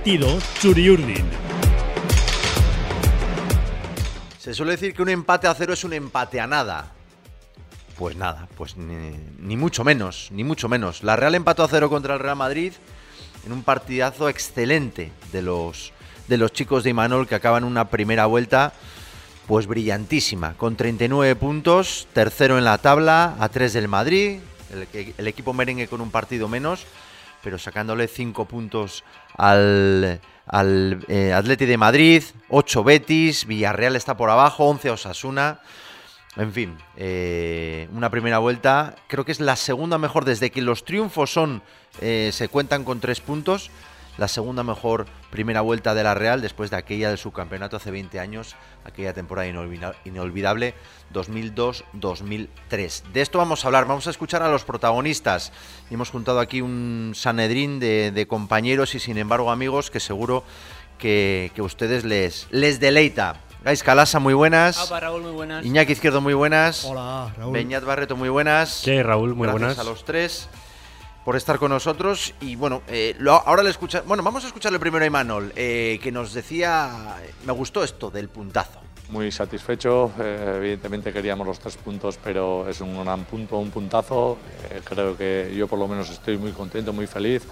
partido. 0.00 0.38
Se 4.38 4.54
suele 4.54 4.72
decir 4.72 4.94
que 4.94 5.02
un 5.02 5.10
empate 5.10 5.46
a 5.46 5.54
cero 5.54 5.74
es 5.74 5.84
un 5.84 5.92
empate 5.92 6.40
a 6.40 6.46
nada. 6.46 6.92
Pues 7.98 8.16
nada, 8.16 8.48
pues 8.56 8.78
ni, 8.78 9.56
mucho 9.58 9.84
menos, 9.84 10.28
ni 10.32 10.42
mucho 10.42 10.70
menos. 10.70 11.02
La 11.02 11.16
Real 11.16 11.34
empató 11.34 11.64
a 11.64 11.68
cero 11.68 11.90
contra 11.90 12.14
el 12.14 12.20
Real 12.20 12.36
Madrid 12.36 12.72
en 13.44 13.52
un 13.52 13.62
partidazo 13.62 14.30
excelente 14.30 15.12
de 15.32 15.42
los, 15.42 15.92
de 16.28 16.38
los 16.38 16.50
chicos 16.50 16.82
de 16.82 16.90
Imanol 16.90 17.28
que 17.28 17.34
acaban 17.34 17.64
una 17.64 17.90
primera 17.90 18.24
vuelta 18.24 18.72
pues 19.46 19.66
brillantísima, 19.66 20.54
con 20.54 20.76
39 20.76 21.36
puntos, 21.36 22.08
tercero 22.14 22.56
en 22.56 22.64
la 22.64 22.78
tabla, 22.78 23.36
a 23.38 23.50
3 23.50 23.74
del 23.74 23.88
Madrid, 23.88 24.38
el 25.18 25.26
equipo 25.26 25.52
merengue 25.52 25.88
con 25.88 26.00
un 26.00 26.10
partido 26.10 26.48
menos, 26.48 26.86
pero 27.42 27.58
sacándole 27.58 28.08
5 28.08 28.44
puntos 28.46 29.04
al, 29.36 30.20
al 30.46 31.04
eh, 31.08 31.32
Atleti 31.32 31.66
de 31.66 31.76
Madrid, 31.76 32.22
8 32.48 32.84
Betis, 32.84 33.46
Villarreal 33.46 33.96
está 33.96 34.16
por 34.16 34.30
abajo, 34.30 34.66
11 34.66 34.90
Osasuna. 34.90 35.60
En 36.36 36.52
fin, 36.52 36.78
eh, 36.96 37.88
una 37.92 38.08
primera 38.10 38.38
vuelta, 38.38 38.94
creo 39.08 39.24
que 39.24 39.32
es 39.32 39.40
la 39.40 39.56
segunda 39.56 39.98
mejor 39.98 40.24
desde 40.24 40.50
que 40.50 40.62
los 40.62 40.84
triunfos 40.84 41.32
son 41.32 41.62
eh, 42.00 42.30
se 42.32 42.48
cuentan 42.48 42.84
con 42.84 43.00
3 43.00 43.20
puntos. 43.20 43.70
La 44.20 44.28
segunda 44.28 44.62
mejor 44.62 45.06
primera 45.30 45.62
vuelta 45.62 45.94
de 45.94 46.02
la 46.04 46.12
Real 46.12 46.42
después 46.42 46.70
de 46.70 46.76
aquella 46.76 47.08
del 47.08 47.16
subcampeonato 47.16 47.78
hace 47.78 47.90
20 47.90 48.20
años, 48.20 48.54
aquella 48.84 49.14
temporada 49.14 49.48
inolvidable 50.04 50.74
2002-2003. 51.14 53.02
De 53.14 53.22
esto 53.22 53.38
vamos 53.38 53.64
a 53.64 53.68
hablar, 53.68 53.86
vamos 53.86 54.06
a 54.08 54.10
escuchar 54.10 54.42
a 54.42 54.50
los 54.50 54.64
protagonistas. 54.64 55.54
Hemos 55.90 56.10
juntado 56.10 56.38
aquí 56.38 56.60
un 56.60 57.12
sanedrín 57.14 57.80
de, 57.80 58.10
de 58.10 58.26
compañeros 58.26 58.94
y 58.94 59.00
sin 59.00 59.16
embargo 59.16 59.50
amigos 59.50 59.90
que 59.90 60.00
seguro 60.00 60.44
que, 60.98 61.50
que 61.54 61.62
ustedes 61.62 62.04
les, 62.04 62.46
les 62.50 62.78
deleita. 62.78 63.40
Gais 63.64 63.82
Calasa, 63.82 64.18
muy 64.18 64.34
buenas. 64.34 64.84
Opa, 64.84 65.00
Raúl, 65.00 65.22
muy 65.22 65.32
buenas. 65.32 65.64
Iñaki 65.64 65.92
Izquierdo, 65.92 66.20
muy 66.20 66.34
buenas. 66.34 66.84
Hola, 66.84 67.32
Raúl. 67.38 67.54
Beñat 67.54 67.84
Barreto, 67.84 68.16
muy 68.16 68.28
buenas. 68.28 68.82
¿Qué, 68.84 69.02
Raúl? 69.02 69.34
Muy 69.34 69.46
Gracias 69.48 69.76
buenas. 69.76 69.78
a 69.78 69.84
los 69.84 70.04
tres 70.04 70.50
por 71.24 71.36
estar 71.36 71.58
con 71.58 71.70
nosotros. 71.70 72.34
Y 72.40 72.56
bueno, 72.56 72.82
eh, 72.88 73.16
ahora 73.44 73.62
le 73.62 73.70
escucha. 73.70 74.02
Bueno, 74.06 74.22
vamos 74.22 74.44
a 74.44 74.48
escucharle 74.48 74.78
primero 74.78 75.04
a 75.04 75.06
Imanol, 75.06 75.52
eh, 75.56 75.98
que 76.02 76.10
nos 76.12 76.32
decía. 76.32 77.16
Me 77.44 77.52
gustó 77.52 77.84
esto 77.84 78.10
del 78.10 78.28
puntazo. 78.28 78.80
Muy 79.10 79.32
satisfecho, 79.32 80.12
eh, 80.20 80.54
evidentemente 80.58 81.12
queríamos 81.12 81.44
los 81.44 81.58
tres 81.58 81.76
puntos, 81.76 82.16
pero 82.22 82.68
es 82.68 82.80
un 82.80 83.02
gran 83.02 83.24
punto, 83.24 83.58
un 83.58 83.70
puntazo. 83.70 84.38
Creo 84.84 85.16
que 85.16 85.52
yo 85.56 85.66
por 85.66 85.80
lo 85.80 85.88
menos 85.88 86.10
estoy 86.10 86.36
muy 86.36 86.52
contento, 86.52 86.92
muy 86.92 87.08
feliz, 87.08 87.42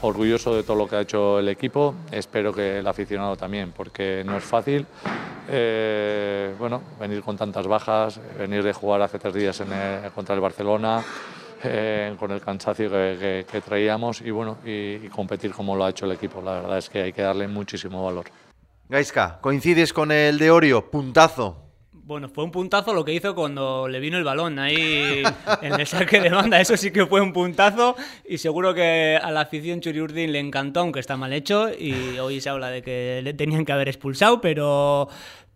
orgulloso 0.00 0.56
de 0.56 0.62
todo 0.62 0.74
lo 0.74 0.88
que 0.88 0.96
ha 0.96 1.00
hecho 1.02 1.38
el 1.38 1.50
equipo. 1.50 1.94
Espero 2.10 2.54
que 2.54 2.78
el 2.78 2.86
aficionado 2.86 3.36
también, 3.36 3.72
porque 3.72 4.22
no 4.24 4.38
es 4.38 4.44
fácil. 4.44 4.86
Bueno, 6.58 6.80
venir 6.98 7.22
con 7.22 7.36
tantas 7.36 7.66
bajas, 7.66 8.18
venir 8.38 8.62
de 8.62 8.72
jugar 8.72 9.02
hace 9.02 9.18
tres 9.18 9.34
días 9.34 9.60
en 9.60 9.68
contra 10.14 10.34
el 10.34 10.40
Barcelona. 10.40 11.04
Eh, 11.64 12.14
con 12.18 12.30
el 12.32 12.40
cansancio 12.40 12.90
que, 12.90 13.16
que- 13.18 13.46
que 13.50 13.60
traíamos 13.60 14.20
y 14.20 14.30
bueno 14.30 14.58
y, 14.64 14.94
y 15.04 15.08
competir 15.08 15.52
como 15.52 15.76
lo 15.76 15.84
ha 15.84 15.90
hecho 15.90 16.06
el 16.06 16.12
equipo 16.12 16.40
la 16.42 16.52
verdad 16.60 16.78
es 16.78 16.88
que 16.90 17.02
hay 17.02 17.12
que 17.12 17.22
darle 17.22 17.48
muchísimo 17.48 18.04
valor 18.04 18.26
Gaiska, 18.88 19.38
¿coincides 19.40 19.92
con 19.92 20.12
el 20.12 20.38
de 20.38 20.50
Orio? 20.50 20.90
Puntazo. 20.90 21.58
Bueno, 22.04 22.28
fue 22.28 22.44
un 22.44 22.50
puntazo 22.50 22.92
lo 22.92 23.04
que 23.06 23.14
hizo 23.14 23.34
cuando 23.34 23.88
le 23.88 24.00
vino 24.00 24.18
el 24.18 24.24
balón 24.24 24.58
ahí 24.58 25.22
en 25.62 25.80
el 25.80 25.86
saque 25.86 26.20
de 26.20 26.28
banda. 26.28 26.60
Eso 26.60 26.76
sí 26.76 26.90
que 26.90 27.06
fue 27.06 27.22
un 27.22 27.32
puntazo 27.32 27.96
y 28.28 28.36
seguro 28.36 28.74
que 28.74 29.18
a 29.22 29.30
la 29.30 29.42
afición 29.42 29.80
Churiurdin 29.80 30.30
le 30.32 30.40
encantó, 30.40 30.80
aunque 30.80 31.00
está 31.00 31.16
mal 31.16 31.32
hecho. 31.32 31.70
Y 31.72 32.18
hoy 32.18 32.40
se 32.42 32.50
habla 32.50 32.68
de 32.68 32.82
que 32.82 33.20
le 33.22 33.32
tenían 33.32 33.64
que 33.64 33.72
haber 33.72 33.88
expulsado, 33.88 34.42
pero, 34.42 35.08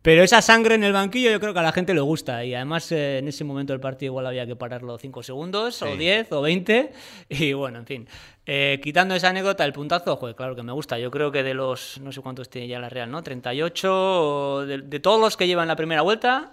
pero 0.07 0.23
esa 0.23 0.41
sangre 0.41 0.77
en 0.77 0.85
el 0.85 0.93
banquillo 0.93 1.33
yo 1.33 1.41
creo 1.41 1.53
que 1.53 1.59
a 1.59 1.65
la 1.65 1.73
gente 1.73 1.93
le 1.93 2.01
gusta. 2.01 2.45
Y 2.45 2.55
además 2.55 2.93
eh, 2.93 3.19
en 3.19 3.27
ese 3.27 3.43
momento 3.43 3.73
del 3.73 3.81
partido 3.81 4.11
igual 4.13 4.29
había 4.29 4.47
que 4.47 4.55
pararlo 4.55 4.97
5 4.97 5.25
segundos, 5.25 5.83
o 5.83 5.91
Sí. 5.91 5.97
10, 5.99 6.31
o 6.31 6.43
20. 6.43 6.93
Y 7.29 7.53
bueno, 7.55 7.81
en 7.81 7.87
fin. 7.87 8.09
Eh, 8.47 8.79
quitando 8.81 9.17
esa 9.17 9.31
anécdota, 9.31 9.65
el 9.65 9.73
puntazo, 9.73 10.15
joder, 10.15 10.37
claro 10.37 10.55
que 10.55 10.63
me 10.63 10.71
gusta. 10.71 10.97
Yo 10.97 11.11
creo 11.11 11.33
que 11.33 11.43
de 11.43 11.55
los, 11.55 12.01
no 12.01 12.13
sé 12.13 12.21
cuántos 12.21 12.49
tiene 12.49 12.69
ya 12.69 12.79
la 12.79 12.89
Real, 12.89 13.11
¿no? 13.11 13.25
38, 13.25 13.91
o 13.93 14.65
de, 14.65 14.79
de 14.79 15.01
todos 15.01 15.21
los 15.21 15.37
que 15.37 15.49
llevan 15.49 15.67
la 15.67 15.75
primera 15.75 16.03
vuelta, 16.03 16.53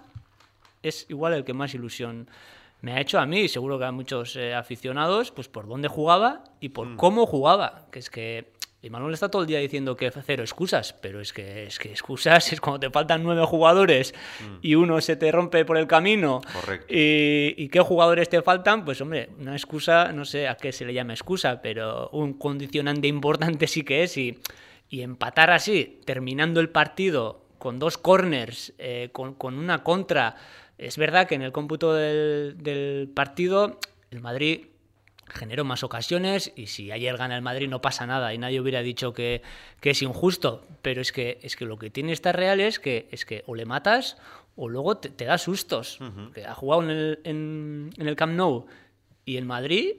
es 0.82 1.06
igual 1.08 1.34
el 1.34 1.44
que 1.44 1.52
más 1.52 1.74
ilusión 1.74 2.28
me 2.84 2.92
ha 2.92 3.00
hecho 3.00 3.18
a 3.18 3.24
mí 3.24 3.40
y 3.40 3.48
seguro 3.48 3.78
que 3.78 3.86
a 3.86 3.92
muchos 3.92 4.36
eh, 4.36 4.52
aficionados, 4.52 5.30
pues 5.30 5.48
por 5.48 5.66
dónde 5.66 5.88
jugaba 5.88 6.44
y 6.60 6.68
por 6.68 6.96
cómo 6.96 7.24
jugaba. 7.24 7.86
Que 7.90 7.98
es 7.98 8.10
que 8.10 8.52
Manuel 8.90 9.14
está 9.14 9.30
todo 9.30 9.42
el 9.42 9.48
día 9.48 9.58
diciendo 9.58 9.96
que 9.96 10.10
cero 10.10 10.42
excusas, 10.42 10.92
pero 10.92 11.20
es 11.20 11.32
que, 11.32 11.64
es 11.64 11.78
que 11.78 11.90
excusas 11.90 12.52
es 12.52 12.60
cuando 12.60 12.80
te 12.80 12.90
faltan 12.90 13.22
nueve 13.22 13.44
jugadores 13.46 14.14
y 14.62 14.74
uno 14.74 15.00
se 15.00 15.16
te 15.16 15.30
rompe 15.32 15.64
por 15.64 15.76
el 15.76 15.86
camino. 15.86 16.40
Correcto. 16.52 16.86
Y, 16.92 17.54
y 17.56 17.68
qué 17.68 17.80
jugadores 17.80 18.28
te 18.28 18.42
faltan? 18.42 18.84
Pues 18.84 19.00
hombre, 19.00 19.30
una 19.38 19.52
excusa, 19.52 20.12
no 20.12 20.24
sé 20.24 20.48
a 20.48 20.56
qué 20.56 20.72
se 20.72 20.84
le 20.84 20.92
llama 20.92 21.14
excusa, 21.14 21.62
pero 21.62 22.08
un 22.10 22.34
condicionante 22.34 23.08
importante 23.08 23.66
sí 23.66 23.82
que 23.84 24.02
es. 24.02 24.16
Y, 24.16 24.38
y 24.90 25.00
empatar 25.00 25.50
así, 25.50 26.00
terminando 26.04 26.60
el 26.60 26.68
partido 26.68 27.46
con 27.58 27.78
dos 27.78 27.96
corners, 27.96 28.74
eh, 28.78 29.08
con, 29.12 29.34
con 29.34 29.58
una 29.58 29.82
contra. 29.82 30.36
Es 30.76 30.98
verdad 30.98 31.26
que 31.26 31.34
en 31.34 31.42
el 31.42 31.52
cómputo 31.52 31.94
del, 31.94 32.56
del 32.58 33.08
partido 33.08 33.78
el 34.10 34.20
Madrid 34.20 34.66
generó 35.28 35.64
más 35.64 35.82
ocasiones 35.82 36.52
y 36.56 36.66
si 36.66 36.90
ayer 36.92 37.16
gana 37.16 37.36
el 37.36 37.42
Madrid 37.42 37.68
no 37.68 37.80
pasa 37.80 38.06
nada 38.06 38.34
y 38.34 38.38
nadie 38.38 38.60
hubiera 38.60 38.82
dicho 38.82 39.12
que, 39.12 39.42
que 39.80 39.90
es 39.90 40.02
injusto, 40.02 40.64
pero 40.82 41.00
es 41.00 41.12
que, 41.12 41.38
es 41.42 41.56
que 41.56 41.64
lo 41.64 41.78
que 41.78 41.90
tiene 41.90 42.12
esta 42.12 42.32
Real 42.32 42.60
es 42.60 42.78
que, 42.78 43.08
es 43.10 43.24
que 43.24 43.42
o 43.46 43.54
le 43.54 43.64
matas 43.64 44.16
o 44.56 44.68
luego 44.68 44.96
te, 44.98 45.08
te 45.08 45.24
da 45.24 45.38
sustos. 45.38 45.98
Que 46.34 46.44
Ha 46.44 46.54
jugado 46.54 46.82
en 46.84 46.90
el, 46.90 47.18
en, 47.24 47.90
en 47.98 48.06
el 48.08 48.16
Camp 48.16 48.34
Nou 48.34 48.66
y 49.24 49.36
en 49.38 49.46
Madrid 49.46 49.96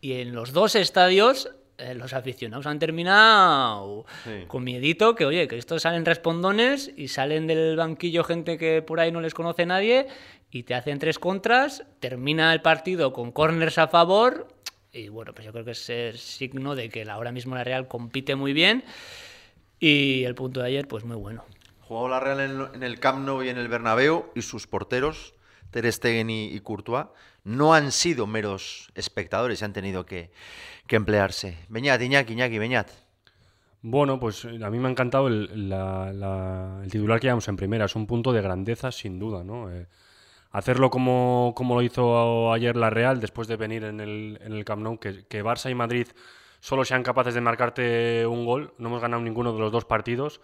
y 0.00 0.12
en 0.20 0.34
los 0.34 0.52
dos 0.52 0.74
estadios 0.76 1.50
eh, 1.78 1.94
los 1.94 2.12
aficionados 2.12 2.66
han 2.66 2.78
terminado 2.78 4.04
Sí. 4.24 4.44
con 4.46 4.64
miedito 4.64 5.14
que, 5.14 5.24
oye, 5.26 5.48
que 5.48 5.58
estos 5.58 5.82
salen 5.82 6.04
respondones 6.04 6.90
y 6.96 7.08
salen 7.08 7.46
del 7.46 7.76
banquillo 7.76 8.24
gente 8.24 8.58
que 8.58 8.82
por 8.82 9.00
ahí 9.00 9.10
no 9.12 9.20
les 9.20 9.34
conoce 9.34 9.66
nadie 9.66 10.06
y 10.50 10.62
te 10.62 10.74
hacen 10.74 10.98
tres 10.98 11.18
contras, 11.18 11.84
termina 12.00 12.52
el 12.52 12.62
partido 12.62 13.12
con 13.12 13.32
corners 13.32 13.78
a 13.78 13.88
favor 13.88 14.48
y 14.96 15.08
bueno, 15.08 15.32
pues 15.34 15.44
yo 15.44 15.52
creo 15.52 15.64
que 15.64 15.72
es 15.72 15.90
el 15.90 16.16
signo 16.18 16.74
de 16.74 16.88
que 16.88 17.02
ahora 17.08 17.32
mismo 17.32 17.54
la 17.54 17.64
Real 17.64 17.86
compite 17.88 18.34
muy 18.34 18.52
bien 18.52 18.82
y 19.78 20.24
el 20.24 20.34
punto 20.34 20.60
de 20.60 20.66
ayer 20.66 20.88
pues 20.88 21.04
muy 21.04 21.16
bueno. 21.16 21.44
Jugó 21.82 22.08
la 22.08 22.18
Real 22.20 22.68
en, 22.74 22.82
el 22.82 22.98
Camp 22.98 23.24
Nou 23.26 23.42
y 23.44 23.48
en 23.48 23.58
el 23.58 23.68
Bernabéu 23.68 24.26
y 24.34 24.42
sus 24.42 24.66
porteros, 24.66 25.34
Ter 25.70 25.90
Stegen 25.92 26.30
y, 26.30 26.58
Courtois, 26.60 27.06
no 27.44 27.74
han 27.74 27.92
sido 27.92 28.26
meros 28.26 28.90
espectadores 28.94 29.60
y 29.60 29.64
han 29.64 29.72
tenido 29.72 30.04
que, 30.06 30.30
que 30.88 30.96
emplearse. 30.96 31.58
Beñat, 31.68 32.00
Iñaki, 32.02 32.32
Iñaki, 32.32 32.58
Beñat. 32.58 32.90
Bueno, 33.82 34.18
pues 34.18 34.44
a 34.44 34.70
mí 34.70 34.78
me 34.80 34.88
ha 34.88 34.90
encantado 34.90 35.28
el, 35.28 35.68
la- 35.68 36.12
la- 36.12 36.80
el 36.82 36.90
titular 36.90 37.20
que 37.20 37.26
llevamos 37.28 37.46
en 37.46 37.54
primera. 37.56 37.84
Es 37.84 37.94
un 37.94 38.06
punto 38.08 38.32
de 38.32 38.42
grandeza, 38.42 38.90
sin 38.90 39.20
duda, 39.20 39.44
¿no? 39.44 39.70
Eh, 39.70 39.86
hacerlo 40.50 40.90
como, 40.90 41.52
como 41.56 41.74
lo 41.74 41.82
hizo 41.82 42.52
ayer 42.52 42.76
la 42.76 42.90
Real, 42.90 43.20
después 43.20 43.48
de 43.48 43.56
venir 43.56 43.84
en 43.84 44.00
el, 44.00 44.38
en 44.42 44.52
el 44.52 44.64
Camp 44.64 44.82
Nou, 44.82 44.98
que, 44.98 45.44
Barça 45.44 45.70
y 45.70 45.74
Madrid 45.74 46.08
solo 46.60 46.84
sean 46.84 47.02
capaces 47.02 47.34
de 47.34 47.40
marcarte 47.40 48.26
un 48.26 48.44
gol. 48.44 48.72
No 48.78 48.88
hemos 48.88 49.02
ganado 49.02 49.22
ninguno 49.22 49.52
de 49.52 49.60
los 49.60 49.72
dos 49.72 49.84
partidos, 49.84 50.40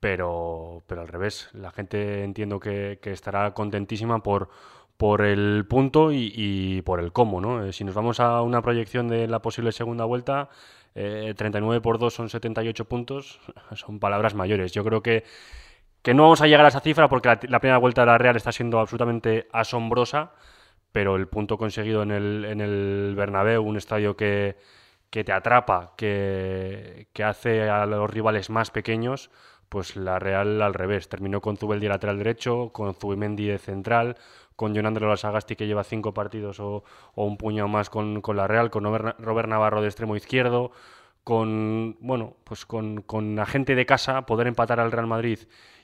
pero, 0.00 0.84
pero 0.86 1.02
al 1.02 1.08
revés. 1.08 1.50
La 1.52 1.70
gente 1.70 2.24
entiendo 2.24 2.60
que, 2.60 2.98
estará 3.04 3.54
contentísima 3.54 4.22
por, 4.22 4.50
por 4.96 5.22
el 5.22 5.66
punto 5.68 6.12
y, 6.12 6.32
y 6.34 6.82
por 6.82 7.00
el 7.00 7.12
cómo, 7.12 7.40
¿no? 7.40 7.64
Eh, 7.64 7.72
si 7.72 7.84
nos 7.84 7.94
vamos 7.94 8.20
a 8.20 8.42
una 8.42 8.62
proyección 8.62 9.08
de 9.08 9.26
la 9.28 9.42
posible 9.42 9.72
segunda 9.72 10.04
vuelta, 10.04 10.50
eh, 11.00 11.32
39 11.36 11.80
por 11.80 11.98
2 11.98 12.12
son 12.12 12.28
78 12.28 12.84
puntos, 12.86 13.40
son 13.74 14.00
palabras 14.00 14.34
mayores. 14.34 14.72
Yo 14.72 14.84
creo 14.84 15.02
que, 15.02 15.24
que 16.02 16.14
no 16.14 16.24
vamos 16.24 16.40
a 16.42 16.46
llegar 16.46 16.64
a 16.64 16.68
esa 16.68 16.80
cifra 16.80 17.08
porque 17.08 17.28
la, 17.48 17.60
primera 17.60 17.78
vuelta 17.78 18.02
de 18.02 18.06
la 18.06 18.18
Real 18.18 18.36
está 18.36 18.52
siendo 18.52 18.78
absolutamente 18.78 19.48
asombrosa, 19.52 20.32
pero 20.92 21.16
el 21.16 21.28
punto 21.28 21.58
conseguido 21.58 22.02
en 22.02 22.10
el, 22.10 22.44
en 22.44 22.60
el 22.60 23.14
Bernabéu, 23.16 23.62
un 23.62 23.76
estadio 23.76 24.16
que, 24.16 24.56
que 25.10 25.24
te 25.24 25.32
atrapa, 25.32 25.94
que, 25.96 27.08
que 27.12 27.24
hace 27.24 27.68
a 27.68 27.86
los 27.86 28.10
rivales 28.10 28.50
más 28.50 28.70
pequeños, 28.70 29.30
pues 29.68 29.96
la 29.96 30.18
Real 30.18 30.62
al 30.62 30.74
revés. 30.74 31.08
Terminó 31.08 31.40
con 31.40 31.56
Zubeldi 31.56 31.88
lateral 31.88 32.18
derecho, 32.18 32.70
con 32.72 32.94
Zubimendi 32.94 33.46
de 33.48 33.58
central, 33.58 34.16
con 34.56 34.74
Jonandro 34.74 35.08
Lasagasti 35.08 35.56
que 35.56 35.66
lleva 35.66 35.84
cinco 35.84 36.14
partidos 36.14 36.58
o, 36.60 36.84
o 37.14 37.24
un 37.24 37.36
puño 37.36 37.68
más 37.68 37.90
con, 37.90 38.20
con 38.22 38.36
la 38.36 38.46
Real, 38.46 38.70
con 38.70 38.84
Robert 38.84 39.48
Navarro 39.48 39.82
de 39.82 39.88
extremo 39.88 40.16
izquierdo, 40.16 40.72
con, 41.28 41.98
bueno, 42.00 42.38
pues 42.42 42.64
con, 42.64 43.02
con 43.02 43.36
gente 43.44 43.74
de 43.74 43.84
casa 43.84 44.24
poder 44.24 44.46
empatar 44.46 44.80
al 44.80 44.90
Real 44.90 45.06
Madrid 45.06 45.40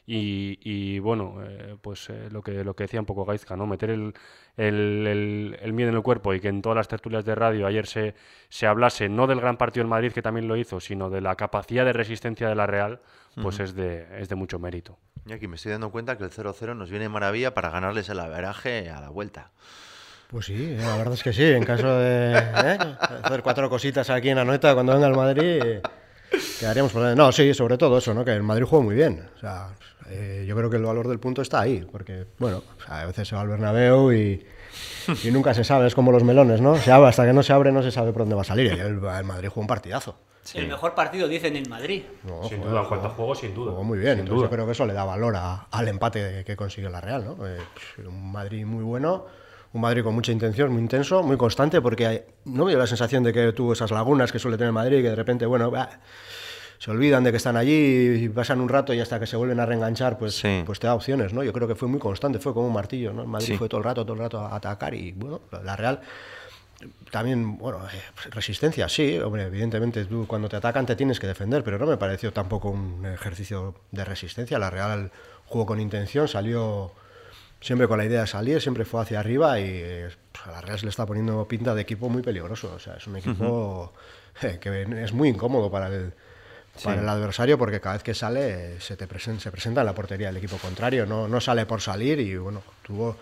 y, 0.06 0.98
bueno, 1.00 1.36
eh, 1.42 1.76
pues 1.82 2.08
eh, 2.08 2.30
lo, 2.30 2.40
que, 2.40 2.64
lo 2.64 2.74
que 2.74 2.84
decía 2.84 2.98
un 2.98 3.04
poco 3.04 3.26
Gaizka, 3.26 3.54
¿no? 3.54 3.66
Meter 3.66 3.90
el, 3.90 4.14
el, 4.56 5.58
el, 5.60 5.72
miedo 5.74 5.90
en 5.90 5.96
el 5.96 6.02
cuerpo 6.02 6.32
y 6.32 6.40
que 6.40 6.48
en 6.48 6.62
todas 6.62 6.76
las 6.76 6.88
tertulias 6.88 7.26
de 7.26 7.34
radio 7.34 7.66
ayer 7.66 7.86
se, 7.86 8.14
se 8.48 8.66
hablase 8.66 9.10
no 9.10 9.26
del 9.26 9.38
gran 9.38 9.58
partido 9.58 9.82
del 9.84 9.90
Madrid, 9.90 10.12
que 10.12 10.22
también 10.22 10.48
lo 10.48 10.56
hizo, 10.56 10.80
sino 10.80 11.10
de 11.10 11.20
la 11.20 11.34
capacidad 11.34 11.84
de 11.84 11.92
resistencia 11.92 12.48
de 12.48 12.54
la 12.54 12.66
Real, 12.66 13.02
pues 13.42 13.60
es, 13.60 13.74
de, 13.74 14.06
es 14.18 14.30
de 14.30 14.36
mucho 14.36 14.58
mérito. 14.58 14.96
Y 15.26 15.34
aquí 15.34 15.46
me 15.46 15.56
estoy 15.56 15.72
dando 15.72 15.90
cuenta 15.90 16.16
que 16.16 16.24
el 16.24 16.30
0-0 16.30 16.74
nos 16.74 16.88
viene 16.88 17.10
maravilla 17.10 17.52
para 17.52 17.68
ganarles 17.68 18.08
el 18.08 18.18
averaje 18.18 18.88
a 18.88 18.98
la 19.02 19.10
vuelta. 19.10 19.50
Pues 20.34 20.46
sí, 20.46 20.76
la 20.76 20.96
verdad 20.96 21.14
es 21.14 21.22
que 21.22 21.32
sí. 21.32 21.44
En 21.44 21.62
caso 21.62 21.96
de 21.96 22.36
¿eh? 22.36 22.78
hacer 23.22 23.40
cuatro 23.40 23.70
cositas 23.70 24.10
aquí 24.10 24.30
en 24.30 24.38
Anoeta 24.38 24.74
cuando 24.74 24.92
venga 24.92 25.06
el 25.06 25.14
Madrid, 25.14 25.78
quedaríamos 26.58 26.90
por... 26.90 27.16
No, 27.16 27.30
sí, 27.30 27.54
sobre 27.54 27.78
todo 27.78 27.98
eso, 27.98 28.12
¿no? 28.12 28.24
Que 28.24 28.32
el 28.32 28.42
Madrid 28.42 28.64
jugó 28.64 28.82
muy 28.82 28.96
bien. 28.96 29.28
O 29.36 29.38
sea, 29.38 29.68
eh, 30.10 30.44
yo 30.44 30.56
creo 30.56 30.68
que 30.68 30.76
el 30.78 30.82
valor 30.82 31.06
del 31.06 31.20
punto 31.20 31.40
está 31.40 31.60
ahí, 31.60 31.86
porque, 31.88 32.26
bueno, 32.40 32.64
a 32.88 33.04
veces 33.04 33.28
se 33.28 33.36
va 33.36 33.42
al 33.42 33.48
Bernabéu 33.48 34.12
y, 34.12 34.44
y 35.22 35.30
nunca 35.30 35.54
se 35.54 35.62
sabe, 35.62 35.86
es 35.86 35.94
como 35.94 36.10
los 36.10 36.24
melones, 36.24 36.60
¿no? 36.60 36.78
Se 36.78 36.90
abre, 36.90 37.10
hasta 37.10 37.24
que 37.24 37.32
no 37.32 37.44
se 37.44 37.52
abre 37.52 37.70
no 37.70 37.84
se 37.84 37.92
sabe 37.92 38.10
por 38.10 38.22
dónde 38.22 38.34
va 38.34 38.42
a 38.42 38.44
salir. 38.44 38.74
Y 38.76 38.80
el, 38.80 38.94
Madrid 38.94 39.48
jugó 39.50 39.60
un 39.60 39.68
partidazo. 39.68 40.16
El 40.52 40.66
mejor 40.66 40.96
partido, 40.96 41.28
dicen, 41.28 41.54
en 41.54 41.70
Madrid. 41.70 42.02
sin 42.48 42.60
duda, 42.60 42.80
en 42.80 42.86
cuanto 42.88 43.06
a 43.06 43.10
juego, 43.10 43.36
sin 43.36 43.54
duda. 43.54 43.70
Jugó 43.70 43.84
muy 43.84 43.98
bien, 43.98 44.18
entonces 44.18 44.42
yo 44.42 44.50
creo 44.50 44.66
que 44.66 44.72
eso 44.72 44.84
le 44.84 44.94
da 44.94 45.04
valor 45.04 45.36
al 45.70 45.88
empate 45.88 46.42
que 46.44 46.56
consiguió 46.56 46.90
la 46.90 47.00
Real, 47.00 47.24
¿no? 47.24 47.46
Eh, 47.46 47.60
pues, 47.72 48.08
un 48.08 48.32
Madrid 48.32 48.66
muy 48.66 48.82
bueno, 48.82 49.26
un 49.74 49.80
Madrid 49.80 50.02
con 50.04 50.14
mucha 50.14 50.30
intención, 50.32 50.72
muy 50.72 50.80
intenso, 50.80 51.22
muy 51.22 51.36
constante, 51.36 51.80
porque 51.82 52.24
no 52.44 52.64
me 52.64 52.70
dio 52.70 52.78
la 52.78 52.86
sensación 52.86 53.24
de 53.24 53.32
que 53.32 53.52
tuvo 53.52 53.72
esas 53.72 53.90
lagunas 53.90 54.30
que 54.30 54.38
suele 54.38 54.56
tener 54.56 54.72
Madrid, 54.72 55.02
que 55.02 55.10
de 55.10 55.16
repente, 55.16 55.46
bueno, 55.46 55.72
se 56.78 56.90
olvidan 56.92 57.24
de 57.24 57.32
que 57.32 57.38
están 57.38 57.56
allí 57.56 58.24
y 58.24 58.28
pasan 58.28 58.60
un 58.60 58.68
rato 58.68 58.94
y 58.94 59.00
hasta 59.00 59.18
que 59.18 59.26
se 59.26 59.36
vuelven 59.36 59.58
a 59.58 59.66
reenganchar, 59.66 60.16
pues, 60.16 60.40
pues 60.64 60.78
te 60.78 60.86
da 60.86 60.94
opciones, 60.94 61.32
¿no? 61.32 61.42
Yo 61.42 61.52
creo 61.52 61.66
que 61.66 61.74
fue 61.74 61.88
muy 61.88 61.98
constante, 61.98 62.38
fue 62.38 62.54
como 62.54 62.68
un 62.68 62.72
martillo, 62.72 63.12
¿no? 63.12 63.26
Madrid 63.26 63.56
fue 63.58 63.68
todo 63.68 63.78
el 63.78 63.84
rato, 63.84 64.04
todo 64.04 64.14
el 64.14 64.20
rato 64.20 64.38
a 64.38 64.54
atacar 64.54 64.94
y, 64.94 65.10
bueno, 65.10 65.40
la 65.64 65.74
Real 65.74 66.00
también, 67.10 67.58
bueno, 67.58 67.80
eh, 67.86 68.30
resistencia, 68.30 68.88
sí, 68.88 69.18
hombre, 69.18 69.44
evidentemente 69.44 70.04
tú 70.04 70.26
cuando 70.26 70.48
te 70.48 70.56
atacan 70.56 70.86
te 70.86 70.94
tienes 70.94 71.18
que 71.18 71.26
defender, 71.26 71.64
pero 71.64 71.78
no 71.78 71.86
me 71.86 71.96
pareció 71.96 72.32
tampoco 72.32 72.70
un 72.70 73.06
ejercicio 73.06 73.74
de 73.90 74.04
resistencia. 74.04 74.58
La 74.58 74.70
Real 74.70 75.10
jugó 75.46 75.66
con 75.66 75.80
intención, 75.80 76.28
salió 76.28 76.92
siempre 77.64 77.88
con 77.88 77.96
la 77.96 78.04
idea 78.04 78.20
de 78.20 78.26
salir, 78.26 78.60
siempre 78.60 78.84
fue 78.84 79.00
hacia 79.00 79.20
arriba 79.20 79.58
y 79.58 80.02
pues, 80.30 80.46
a 80.46 80.50
la 80.52 80.60
Real 80.60 80.78
se 80.78 80.84
le 80.84 80.90
está 80.90 81.06
poniendo 81.06 81.48
pinta 81.48 81.74
de 81.74 81.80
equipo 81.80 82.10
muy 82.10 82.20
peligroso. 82.20 82.74
O 82.74 82.78
sea, 82.78 82.96
es 82.96 83.06
un 83.06 83.16
equipo 83.16 83.94
que 84.60 85.02
es 85.02 85.12
muy 85.14 85.30
incómodo 85.30 85.70
para 85.70 85.88
el, 85.88 86.12
para 86.82 87.00
el 87.00 87.08
adversario 87.08 87.56
porque 87.56 87.80
cada 87.80 87.94
vez 87.94 88.02
que 88.02 88.12
sale 88.12 88.78
se, 88.80 88.96
te 88.96 89.06
se 89.18 89.50
presenta 89.50 89.80
en 89.80 89.86
la 89.86 89.94
portería 89.94 90.26
del 90.26 90.36
equipo 90.36 90.58
contrario, 90.58 91.06
no, 91.06 91.26
no 91.26 91.40
sale 91.40 91.64
por 91.64 91.80
salir 91.80 92.20
y 92.20 92.36
bueno, 92.36 92.62
tuvo 92.82 93.16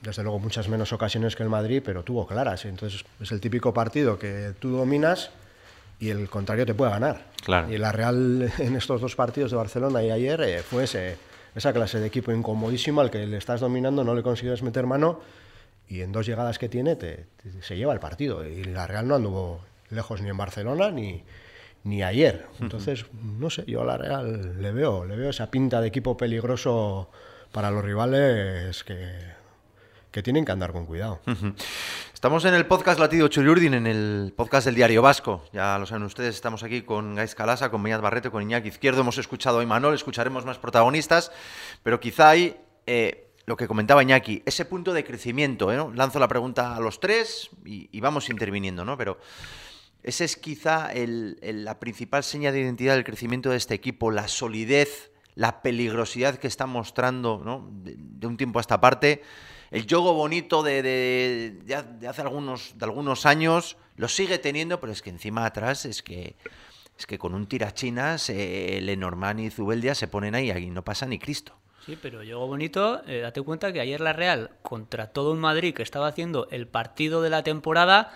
desde 0.00 0.22
luego 0.22 0.38
muchas 0.38 0.66
menos 0.70 0.94
ocasiones 0.94 1.36
que 1.36 1.42
el 1.42 1.50
Madrid, 1.50 1.82
pero 1.84 2.02
tuvo 2.02 2.26
claras. 2.26 2.64
Entonces 2.64 3.04
es 3.20 3.30
el 3.30 3.42
típico 3.42 3.74
partido 3.74 4.18
que 4.18 4.54
tú 4.58 4.70
dominas 4.70 5.32
y 5.98 6.08
el 6.08 6.30
contrario 6.30 6.64
te 6.64 6.72
puede 6.72 6.92
ganar. 6.92 7.26
Claro. 7.44 7.70
Y 7.70 7.76
la 7.76 7.92
Real 7.92 8.50
en 8.56 8.76
estos 8.76 9.02
dos 9.02 9.14
partidos 9.16 9.50
de 9.50 9.58
Barcelona 9.58 10.02
y 10.02 10.10
ayer 10.10 10.40
eh, 10.40 10.62
fue 10.62 10.86
esa 11.54 11.72
clase 11.72 12.00
de 12.00 12.06
equipo 12.06 12.32
incomodísimo 12.32 13.00
al 13.00 13.10
que 13.10 13.26
le 13.26 13.36
estás 13.36 13.60
dominando, 13.60 14.04
no 14.04 14.14
le 14.14 14.22
consigues 14.22 14.62
meter 14.62 14.86
mano 14.86 15.20
y 15.88 16.02
en 16.02 16.12
dos 16.12 16.26
llegadas 16.26 16.58
que 16.58 16.68
tiene 16.68 16.96
te, 16.96 17.26
se 17.62 17.76
lleva 17.76 17.92
el 17.92 18.00
partido. 18.00 18.46
Y 18.46 18.64
la 18.64 18.86
Real 18.86 19.08
no 19.08 19.16
anduvo 19.16 19.60
lejos 19.90 20.22
ni 20.22 20.28
en 20.28 20.36
Barcelona 20.36 20.90
ni, 20.90 21.22
ni 21.84 22.02
ayer. 22.02 22.46
Entonces, 22.60 23.06
no 23.12 23.50
sé, 23.50 23.64
yo 23.66 23.82
a 23.82 23.84
la 23.84 23.98
Real 23.98 24.62
le 24.62 24.72
veo, 24.72 25.04
le 25.04 25.16
veo 25.16 25.30
esa 25.30 25.50
pinta 25.50 25.80
de 25.80 25.88
equipo 25.88 26.16
peligroso 26.16 27.10
para 27.52 27.70
los 27.70 27.84
rivales 27.84 28.84
que, 28.84 29.39
que 30.10 30.22
tienen 30.22 30.44
que 30.44 30.52
andar 30.52 30.72
con 30.72 30.86
cuidado. 30.86 31.20
Estamos 32.12 32.44
en 32.44 32.54
el 32.54 32.66
podcast 32.66 32.98
Latido 32.98 33.28
Chuyurdin, 33.28 33.74
en 33.74 33.86
el 33.86 34.32
podcast 34.34 34.66
del 34.66 34.74
Diario 34.74 35.02
Vasco. 35.02 35.44
Ya 35.52 35.78
lo 35.78 35.86
saben 35.86 36.02
ustedes, 36.02 36.34
estamos 36.34 36.62
aquí 36.62 36.82
con 36.82 37.14
Gais 37.14 37.34
Calasa, 37.34 37.70
con 37.70 37.80
Meñat 37.80 38.00
Barreto, 38.00 38.30
con 38.30 38.42
Iñaki 38.42 38.68
Izquierdo. 38.68 39.02
Hemos 39.02 39.18
escuchado 39.18 39.60
a 39.60 39.62
Imanol, 39.62 39.94
escucharemos 39.94 40.44
más 40.44 40.58
protagonistas, 40.58 41.30
pero 41.82 42.00
quizá 42.00 42.30
hay 42.30 42.56
eh, 42.86 43.30
lo 43.46 43.56
que 43.56 43.68
comentaba 43.68 44.02
Iñaki, 44.02 44.42
ese 44.44 44.64
punto 44.64 44.92
de 44.92 45.04
crecimiento. 45.04 45.72
¿eh? 45.72 45.78
Lanzo 45.94 46.18
la 46.18 46.28
pregunta 46.28 46.74
a 46.76 46.80
los 46.80 46.98
tres 46.98 47.50
y, 47.64 48.00
vamos 48.00 48.28
interviniendo, 48.30 48.84
¿no? 48.84 48.96
Pero 48.96 49.18
ese 50.02 50.24
es 50.24 50.36
quizá 50.36 50.90
la 50.94 51.78
principal 51.78 52.24
seña 52.24 52.52
de 52.52 52.60
identidad 52.60 52.94
del 52.94 53.04
crecimiento 53.04 53.50
de 53.50 53.56
este 53.56 53.74
equipo, 53.74 54.10
la 54.10 54.28
solidez, 54.28 55.12
la 55.34 55.62
peligrosidad 55.62 56.36
que 56.36 56.48
está 56.48 56.66
mostrando 56.66 57.70
de, 57.72 58.26
un 58.26 58.36
tiempo 58.36 58.58
a 58.58 58.62
esta 58.62 58.80
parte. 58.80 59.22
El 59.70 59.86
juego 59.88 60.14
bonito 60.14 60.62
de, 60.62 61.62
hace 62.08 62.22
algunos, 62.22 62.76
de 62.76 62.84
algunos 62.84 63.26
años 63.26 63.76
lo 63.96 64.08
sigue 64.08 64.38
teniendo, 64.38 64.80
pero 64.80 64.92
es 64.92 65.02
que 65.02 65.10
encima 65.10 65.44
atrás 65.44 65.84
es 65.84 66.02
que, 66.02 66.36
es 66.98 67.06
que 67.06 67.18
con 67.18 67.34
un 67.34 67.46
tirachinas 67.46 68.30
eh, 68.30 68.80
Lenormand 68.82 69.40
y 69.40 69.50
Zubeldia 69.50 69.94
se 69.94 70.08
ponen 70.08 70.34
ahí 70.34 70.50
y 70.50 70.70
no 70.70 70.82
pasa 70.82 71.06
ni 71.06 71.18
Cristo. 71.18 71.54
Sí, 71.86 71.98
pero 72.00 72.18
juego 72.18 72.46
bonito, 72.46 73.02
eh, 73.06 73.20
date 73.20 73.40
cuenta 73.42 73.72
que 73.72 73.80
ayer 73.80 74.00
la 74.00 74.12
Real, 74.12 74.50
contra 74.62 75.06
todo 75.08 75.32
un 75.32 75.38
Madrid 75.38 75.74
que 75.74 75.82
estaba 75.82 76.08
haciendo 76.08 76.48
el 76.50 76.66
partido 76.66 77.22
de 77.22 77.30
la 77.30 77.42
temporada, 77.42 78.12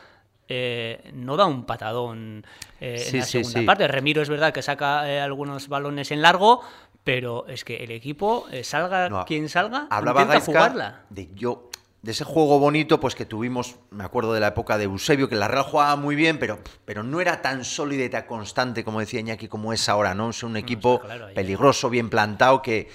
eh, 0.46 1.10
no 1.14 1.38
da 1.38 1.46
un 1.46 1.64
patadón 1.64 2.44
eh, 2.78 3.02
en 3.08 3.18
la 3.18 3.24
segunda 3.24 3.64
parte. 3.64 3.88
Remiro 3.88 4.20
es 4.20 4.28
verdad 4.28 4.52
que 4.52 4.60
saca 4.60 5.10
eh, 5.10 5.20
algunos 5.20 5.68
balones 5.68 6.10
en 6.10 6.20
largo, 6.20 6.60
pero 7.04 7.46
es 7.46 7.64
que 7.64 7.84
el 7.84 7.90
equipo, 7.90 8.46
salga 8.62 9.24
quien 9.26 9.48
salga, 9.48 9.86
hablaba 9.90 10.22
intenta 10.22 10.44
jugarla. 10.44 11.04
De 11.10 11.28
yo 11.34 11.70
de 12.04 12.10
ese 12.12 12.24
juego 12.24 12.58
bonito 12.58 13.00
pues 13.00 13.14
que 13.14 13.24
tuvimos, 13.24 13.76
me 13.90 14.04
acuerdo 14.04 14.34
de 14.34 14.40
la 14.40 14.48
época 14.48 14.76
de 14.76 14.84
Eusebio, 14.84 15.26
que 15.26 15.36
la 15.36 15.48
Real 15.48 15.64
jugaba 15.64 15.96
muy 15.96 16.14
bien, 16.14 16.38
pero, 16.38 16.58
pero 16.84 17.02
no 17.02 17.18
era 17.18 17.40
tan 17.40 17.64
sólida 17.64 18.04
y 18.04 18.10
tan 18.10 18.24
constante 18.24 18.84
como 18.84 19.00
decía 19.00 19.20
Iñaki 19.20 19.48
como 19.48 19.72
es 19.72 19.88
ahora, 19.88 20.14
¿no? 20.14 20.28
Es 20.28 20.42
un 20.42 20.58
equipo 20.58 21.00
peligroso, 21.34 21.88
bien 21.88 22.10
plantado, 22.10 22.60
que, 22.60 22.90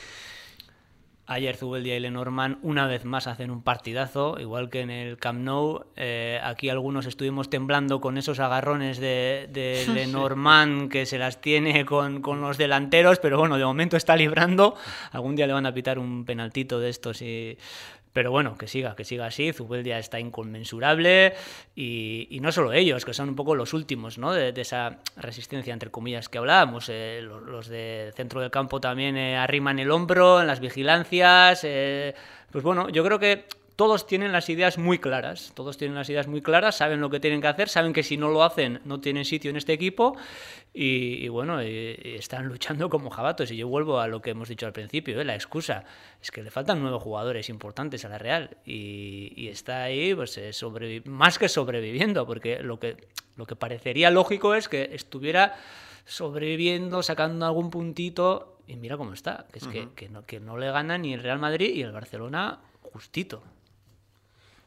Ayer 1.32 1.56
Zubeldia 1.56 1.96
y 1.96 2.00
Lenormand 2.00 2.58
una 2.64 2.88
vez 2.88 3.06
más 3.06 3.28
hacen 3.28 3.52
un 3.52 3.62
partidazo, 3.62 4.40
igual 4.40 4.72
que 4.72 4.82
en 4.82 4.90
el 4.90 5.18
Camp 5.18 5.42
Nou. 5.42 5.86
Eh, 5.96 6.40
aquí 6.44 6.70
algunos 6.70 7.06
estuvimos 7.06 7.52
temblando 7.52 8.02
con 8.02 8.18
esos 8.18 8.40
agarrones 8.40 8.98
de, 8.98 9.48
de 9.52 9.86
Lenormand 9.94 10.90
que 10.90 11.06
se 11.06 11.20
las 11.20 11.40
tiene 11.40 11.86
con, 11.86 12.24
con, 12.24 12.42
los 12.42 12.58
delanteros, 12.58 13.20
pero 13.20 13.38
bueno, 13.38 13.60
de 13.60 13.64
momento 13.64 13.96
está 13.96 14.16
librando. 14.16 14.74
Algún 15.12 15.36
día 15.36 15.46
le 15.46 15.54
van 15.54 15.68
a 15.68 15.74
pitar 15.74 16.00
un 16.00 16.26
penaltito 16.26 16.80
de 16.80 16.90
estos 16.90 17.22
y 17.22 17.60
pero 18.14 18.32
bueno, 18.32 18.58
que 18.58 18.68
siga, 18.68 18.96
que 18.96 19.04
siga 19.04 19.28
así. 19.28 19.54
Zubeldia 19.54 20.00
está 20.00 20.20
inconmensurable 20.20 21.34
y, 21.76 22.40
no 22.42 22.52
solo 22.52 22.74
ellos, 22.74 23.06
que 23.06 23.14
son 23.14 23.30
un 23.30 23.36
poco 23.36 23.56
los 23.56 23.74
últimos 23.74 24.18
¿no? 24.18 24.34
de, 24.34 24.54
esa 24.60 24.98
resistencia, 25.16 25.74
entre 25.74 25.92
comillas, 25.92 26.28
que 26.30 26.38
hablábamos. 26.40 26.90
Eh, 26.90 27.22
los, 27.22 27.68
de 27.68 28.12
centro 28.16 28.42
del 28.42 28.52
campo 28.52 28.82
también 28.82 29.16
eh, 29.16 29.38
arriman 29.38 29.80
el 29.80 29.92
hombro 29.92 30.42
en 30.42 30.48
las 30.48 30.60
vigilancias. 30.60 31.62
Eh, 31.64 32.16
pues 32.52 32.64
bueno, 32.64 32.90
yo 32.90 33.04
creo 33.04 33.20
que 33.20 33.46
todos 33.80 34.06
tienen 34.06 34.34
las 34.34 34.50
ideas 34.50 34.78
muy 34.78 35.00
claras, 35.00 35.54
todos 35.56 35.78
tienen 35.78 35.96
las 35.96 36.10
ideas 36.10 36.28
muy 36.28 36.42
claras, 36.42 36.76
saben 36.76 37.00
lo 37.00 37.10
que 37.10 37.22
tienen 37.22 37.40
que 37.40 37.48
hacer, 37.48 37.70
saben 37.70 37.94
que 37.94 38.04
si 38.04 38.18
no 38.18 38.28
lo 38.28 38.44
hacen 38.44 38.82
no 38.84 39.00
tienen 39.00 39.24
sitio 39.24 39.52
en 39.52 39.56
este 39.56 39.72
equipo 39.72 40.18
y, 40.74 41.30
bueno, 41.30 41.62
están 41.62 42.48
luchando 42.48 42.90
como 42.90 43.10
jabatos. 43.10 43.52
Y 43.52 43.56
yo 43.56 43.70
vuelvo 43.70 44.02
a 44.02 44.10
lo 44.10 44.22
que 44.22 44.32
hemos 44.32 44.50
dicho 44.50 44.66
al 44.66 44.74
principio, 44.74 45.22
¿eh? 45.22 45.24
la 45.24 45.34
excusa 45.34 45.86
es 46.22 46.30
que 46.30 46.44
le 46.44 46.52
faltan 46.52 46.82
nueve 46.82 46.98
jugadores 47.00 47.48
importantes 47.48 48.04
a 48.04 48.10
la 48.10 48.18
Real 48.18 48.58
y, 48.66 49.48
está 49.48 49.84
ahí 49.84 50.14
pues 50.14 50.38
eh, 50.38 50.52
más 51.06 51.40
que 51.40 51.48
sobreviviendo, 51.48 52.28
porque 52.28 52.62
lo 52.62 52.82
que, 52.82 52.98
lo 53.38 53.46
que 53.46 53.56
parecería 53.56 54.12
lógico 54.12 54.56
es 54.56 54.68
que 54.68 54.90
estuviera 54.92 55.56
sobreviviendo, 56.04 57.02
sacando 57.02 57.46
algún 57.46 57.70
puntito 57.70 58.58
y 58.68 58.76
mira 58.76 58.98
cómo 58.98 59.14
está, 59.14 59.48
que 59.54 59.60
es 59.60 59.68
que, 59.68 59.88
que, 59.96 60.10
no, 60.10 60.26
que 60.26 60.42
no 60.42 60.58
le 60.58 60.70
gana 60.70 60.98
ni 60.98 61.14
el 61.14 61.24
Real 61.24 61.40
Madrid 61.40 61.74
y 61.74 61.82
el 61.82 61.94
Barcelona 61.94 62.60
justito. 62.82 63.42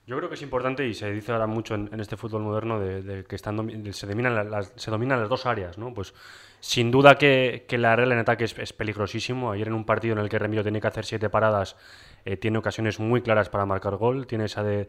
Yo 0.05 0.17
creo 0.17 0.29
que 0.29 0.35
es 0.35 0.43
importante 0.43 0.87
y 0.87 0.95
se 0.95 1.13
dice 1.13 1.31
ahora 1.31 1.47
mucho 1.47 1.77
en, 1.77 2.01
este 2.01 2.17
fútbol 2.17 2.43
moderno 2.43 2.81
de, 2.81 3.25
que 3.25 3.37
están, 3.37 3.57
se, 3.93 4.07
dominan 4.07 4.51
las, 4.51 5.29
dos 5.29 5.47
áreas, 5.47 5.79
¿no? 5.79 5.95
Pues 5.95 6.13
sin 6.59 6.91
duda 6.91 7.17
que, 7.17 7.65
la 7.71 7.95
Real 7.95 8.11
en 8.11 8.19
ataque 8.19 8.45
es, 8.45 8.73
peligrosísimo. 8.73 9.53
Ayer 9.53 9.69
en 9.69 9.75
un 9.75 9.85
partido 9.85 10.15
en 10.15 10.19
el 10.19 10.29
que 10.29 10.41
Remiro 10.41 10.65
tiene 10.65 10.81
que 10.81 10.89
hacer 10.89 11.05
siete 11.05 11.31
paradas, 11.31 11.77
eh, 12.25 12.37
tiene 12.37 12.59
ocasiones 12.59 13.01
muy 13.01 13.23
claras 13.23 13.49
para 13.49 13.67
marcar 13.67 13.97
gol. 13.97 14.27
Tiene 14.27 14.45
esa 14.45 14.63
de, 14.63 14.89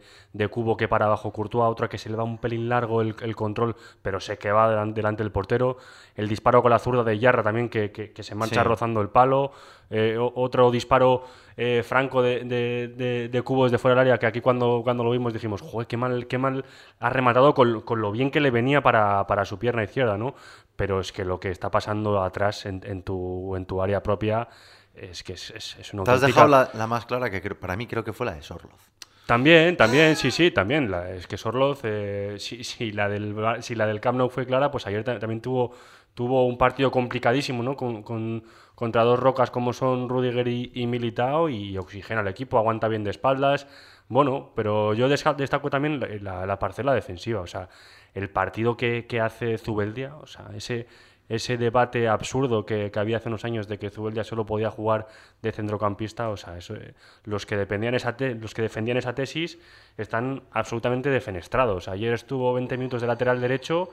Cubo 0.50 0.76
que 0.76 0.88
para 0.88 1.06
abajo 1.06 1.32
Courtois, 1.32 1.70
otra 1.70 1.88
que 1.88 1.98
se 1.98 2.08
le 2.10 2.16
va 2.16 2.24
un 2.24 2.38
pelín 2.38 2.68
largo 2.68 3.00
el, 3.02 3.36
control, 3.36 3.76
pero 4.02 4.20
se 4.20 4.38
que 4.38 4.52
va 4.52 4.84
delante, 4.86 5.22
del 5.22 5.32
portero. 5.32 5.76
El 6.14 6.28
disparo 6.28 6.62
con 6.62 6.70
la 6.70 6.78
zurda 6.78 7.02
de 7.02 7.18
Yarra 7.18 7.42
también 7.42 7.68
que, 7.68 8.12
se 8.18 8.34
mancha 8.34 8.62
rozando 8.62 9.00
el 9.00 9.08
palo. 9.08 9.52
Eh, 9.90 10.16
otro 10.18 10.70
disparo 10.70 11.24
eh, 11.56 11.82
franco 11.84 12.22
de, 12.22 12.44
de, 12.44 13.28
de, 13.28 13.42
Cubo 13.42 13.64
desde 13.64 13.78
fuera 13.78 13.94
del 13.94 14.08
área 14.08 14.18
que 14.18 14.26
aquí 14.26 14.40
cuando, 14.40 14.80
cuando 14.82 15.04
lo 15.04 15.10
vimos 15.10 15.32
dijimos, 15.32 15.60
joder, 15.60 15.86
qué 15.86 15.96
mal, 15.96 16.26
qué 16.26 16.38
mal 16.38 16.64
ha 17.00 17.10
rematado 17.10 17.54
con, 17.54 17.82
con 17.82 18.00
lo 18.00 18.10
bien 18.10 18.30
que 18.30 18.40
le 18.40 18.50
venía 18.50 18.82
para, 18.82 19.26
para 19.26 19.44
su 19.44 19.58
pierna 19.58 19.84
izquierda, 19.84 20.16
¿no? 20.16 20.34
pero 20.76 21.00
es 21.00 21.12
que 21.12 21.24
lo 21.24 21.40
que 21.40 21.50
está 21.50 21.70
pasando 21.70 22.22
atrás 22.22 22.66
en, 22.66 22.82
en 22.84 23.02
tu, 23.02 23.54
en 23.56 23.66
tu 23.66 23.82
área 23.82 24.02
propia 24.02 24.48
es 24.94 25.22
que 25.22 25.34
es, 25.34 25.50
es, 25.50 25.76
es 25.78 25.92
una 25.94 26.04
Te 26.04 26.10
has 26.12 26.22
auténtica- 26.22 26.26
dejado 26.46 26.48
la, 26.48 26.70
la 26.74 26.86
más 26.86 27.06
clara 27.06 27.30
que 27.30 27.40
creo- 27.42 27.58
para 27.58 27.76
mí 27.76 27.86
creo 27.86 28.04
que 28.04 28.12
fue 28.12 28.26
la 28.26 28.34
de 28.34 28.42
Sorloz. 28.42 28.90
También, 29.26 29.76
también, 29.76 30.16
sí, 30.16 30.30
sí, 30.30 30.50
también. 30.50 30.90
La- 30.90 31.10
es 31.10 31.26
que 31.26 31.36
Sorloz, 31.38 31.80
eh, 31.84 32.36
si, 32.38 32.62
si 32.62 32.92
la 32.92 33.08
del, 33.08 33.34
si 33.60 33.74
la 33.74 33.86
del 33.86 34.00
Camp 34.00 34.18
Nou 34.18 34.28
fue 34.28 34.44
clara, 34.46 34.70
pues 34.70 34.86
ayer 34.86 35.02
ta- 35.02 35.18
también 35.18 35.40
tuvo, 35.40 35.72
tuvo 36.12 36.46
un 36.46 36.58
partido 36.58 36.90
complicadísimo, 36.90 37.62
¿no? 37.62 37.74
Con, 37.76 38.02
con- 38.02 38.44
contra 38.74 39.02
dos 39.02 39.18
rocas 39.18 39.50
como 39.50 39.72
son 39.72 40.08
Rudiger 40.08 40.46
y, 40.48 40.72
y 40.74 40.86
Militao 40.86 41.48
y 41.48 41.78
oxigena 41.78 42.20
al 42.20 42.28
equipo, 42.28 42.58
aguanta 42.58 42.86
bien 42.88 43.02
de 43.04 43.10
espaldas. 43.12 43.66
Bueno, 44.08 44.52
pero 44.54 44.92
yo 44.92 45.08
destaco 45.08 45.70
también 45.70 46.00
la, 46.00 46.08
la- 46.20 46.46
la 46.46 46.58
parcela 46.58 46.92
defensiva, 46.92 47.40
o 47.40 47.46
sea, 47.46 47.70
el 48.12 48.28
partido 48.28 48.76
que, 48.76 49.06
que 49.06 49.20
hace 49.22 49.56
Zubeldia, 49.56 50.16
o 50.16 50.26
sea, 50.26 50.50
ese, 50.54 50.86
ese 51.28 51.56
debate 51.56 52.06
absurdo 52.08 52.66
que, 52.66 52.90
que 52.90 52.98
había 52.98 53.16
hace 53.16 53.28
unos 53.28 53.44
años 53.44 53.66
de 53.66 53.78
que 53.78 53.90
Zubeldia 53.90 54.24
solo 54.24 54.44
podía 54.44 54.70
jugar 54.70 55.06
de 55.42 55.52
centrocampista, 55.52 56.28
o 56.28 56.36
sea, 56.36 56.58
eso, 56.58 56.74
eh, 56.76 56.94
los, 57.24 57.46
que 57.46 57.56
dependían 57.56 57.94
esa 57.94 58.16
te- 58.16 58.34
los 58.34 58.52
que 58.52 58.62
defendían 58.62 58.98
esa 58.98 59.14
tesis 59.14 59.58
están 59.96 60.42
absolutamente 60.52 61.08
defenestrados. 61.10 61.88
Ayer 61.88 62.12
estuvo 62.12 62.52
20 62.52 62.76
minutos 62.76 63.00
de 63.00 63.06
lateral 63.06 63.40
derecho 63.40 63.88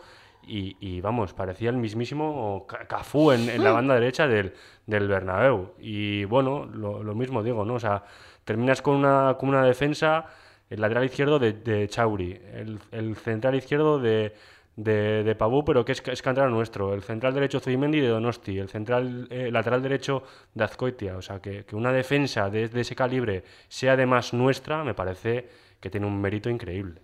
y, 0.45 0.75
y, 0.79 0.99
vamos, 1.01 1.33
parecía 1.33 1.69
el 1.69 1.77
mismísimo 1.77 2.65
Ca- 2.67 2.85
Cafú 2.87 3.31
en, 3.31 3.47
en 3.49 3.63
la 3.63 3.71
banda 3.71 3.93
derecha 3.93 4.27
del, 4.27 4.53
del 4.87 5.07
Bernabéu. 5.07 5.73
Y 5.79 6.25
bueno, 6.25 6.65
lo, 6.65 7.03
lo 7.03 7.13
mismo 7.15 7.43
digo, 7.43 7.63
¿no? 7.63 7.75
O 7.75 7.79
sea, 7.79 8.03
terminas 8.43 8.81
con 8.81 8.95
una, 8.95 9.37
con 9.39 9.49
una 9.49 9.63
defensa, 9.63 10.25
el 10.69 10.81
lateral 10.81 11.05
izquierdo 11.05 11.37
de, 11.39 11.53
de 11.53 11.87
Chauri, 11.87 12.41
el, 12.53 12.79
el 12.91 13.15
central 13.15 13.53
izquierdo 13.55 13.99
de, 13.99 14.33
de, 14.75 15.23
de 15.23 15.35
Pabú, 15.35 15.63
pero 15.63 15.83
que 15.83 15.91
es, 15.91 16.03
es 16.07 16.23
nuestro, 16.49 16.93
el 16.93 17.03
central 17.03 17.33
derecho 17.33 17.59
Zubimendi 17.59 17.99
de 17.99 18.07
Donosti, 18.07 18.57
el 18.57 18.69
central 18.69 19.27
eh, 19.29 19.51
lateral 19.51 19.81
derecho 19.81 20.23
de 20.53 20.63
Azcoitia. 20.63 21.17
O 21.17 21.21
sea, 21.21 21.39
que, 21.39 21.65
que 21.65 21.75
una 21.75 21.91
defensa 21.91 22.49
de, 22.49 22.67
de 22.67 22.81
ese 22.81 22.95
calibre 22.95 23.43
sea 23.67 23.93
además 23.93 24.33
nuestra, 24.33 24.83
me 24.83 24.93
parece 24.93 25.49
que 25.79 25.89
tiene 25.89 26.07
un 26.07 26.21
mérito 26.21 26.49
increíble. 26.49 27.01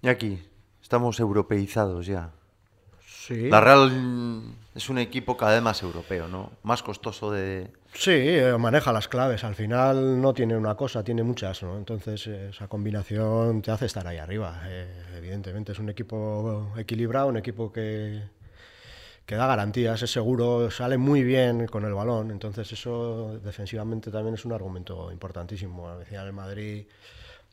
Y 0.00 0.08
aquí, 0.08 0.38
estamos 0.80 1.18
europeizados 1.20 2.06
ya. 2.06 2.32
Sí. 3.26 3.48
La 3.48 3.60
Real 3.60 4.42
es 4.74 4.88
un 4.88 4.98
equipo 4.98 5.36
cada 5.36 5.52
vez 5.52 5.62
más 5.62 5.80
europeo, 5.80 6.26
¿no? 6.26 6.50
Más 6.64 6.82
costoso 6.82 7.30
de... 7.30 7.68
Sí, 7.94 8.10
eh, 8.10 8.56
maneja 8.58 8.92
las 8.92 9.06
claves. 9.06 9.44
Al 9.44 9.54
final 9.54 10.20
no 10.20 10.34
tiene 10.34 10.56
una 10.56 10.74
cosa, 10.74 11.04
tiene 11.04 11.22
muchas, 11.22 11.62
¿no? 11.62 11.78
Entonces 11.78 12.26
eh, 12.26 12.48
esa 12.50 12.66
combinación 12.66 13.62
te 13.62 13.70
hace 13.70 13.86
estar 13.86 14.04
ahí 14.08 14.18
arriba. 14.18 14.62
eh, 14.66 15.04
evidentemente 15.16 15.70
es 15.70 15.78
un 15.78 15.88
equipo 15.88 16.72
equilibrado, 16.76 17.28
un 17.28 17.36
equipo 17.36 17.70
que, 17.70 18.22
que 19.24 19.36
da 19.36 19.46
garantías, 19.46 20.02
es 20.02 20.10
seguro, 20.10 20.68
sale 20.72 20.98
muy 20.98 21.22
bien 21.22 21.68
con 21.68 21.84
el 21.84 21.94
balón. 21.94 22.32
Entonces 22.32 22.72
eso 22.72 23.38
defensivamente 23.38 24.10
también 24.10 24.34
es 24.34 24.44
un 24.44 24.52
argumento 24.52 25.12
importantísimo. 25.12 25.88
Al 25.88 26.04
final 26.04 26.26
el 26.26 26.32
Madrid 26.32 26.86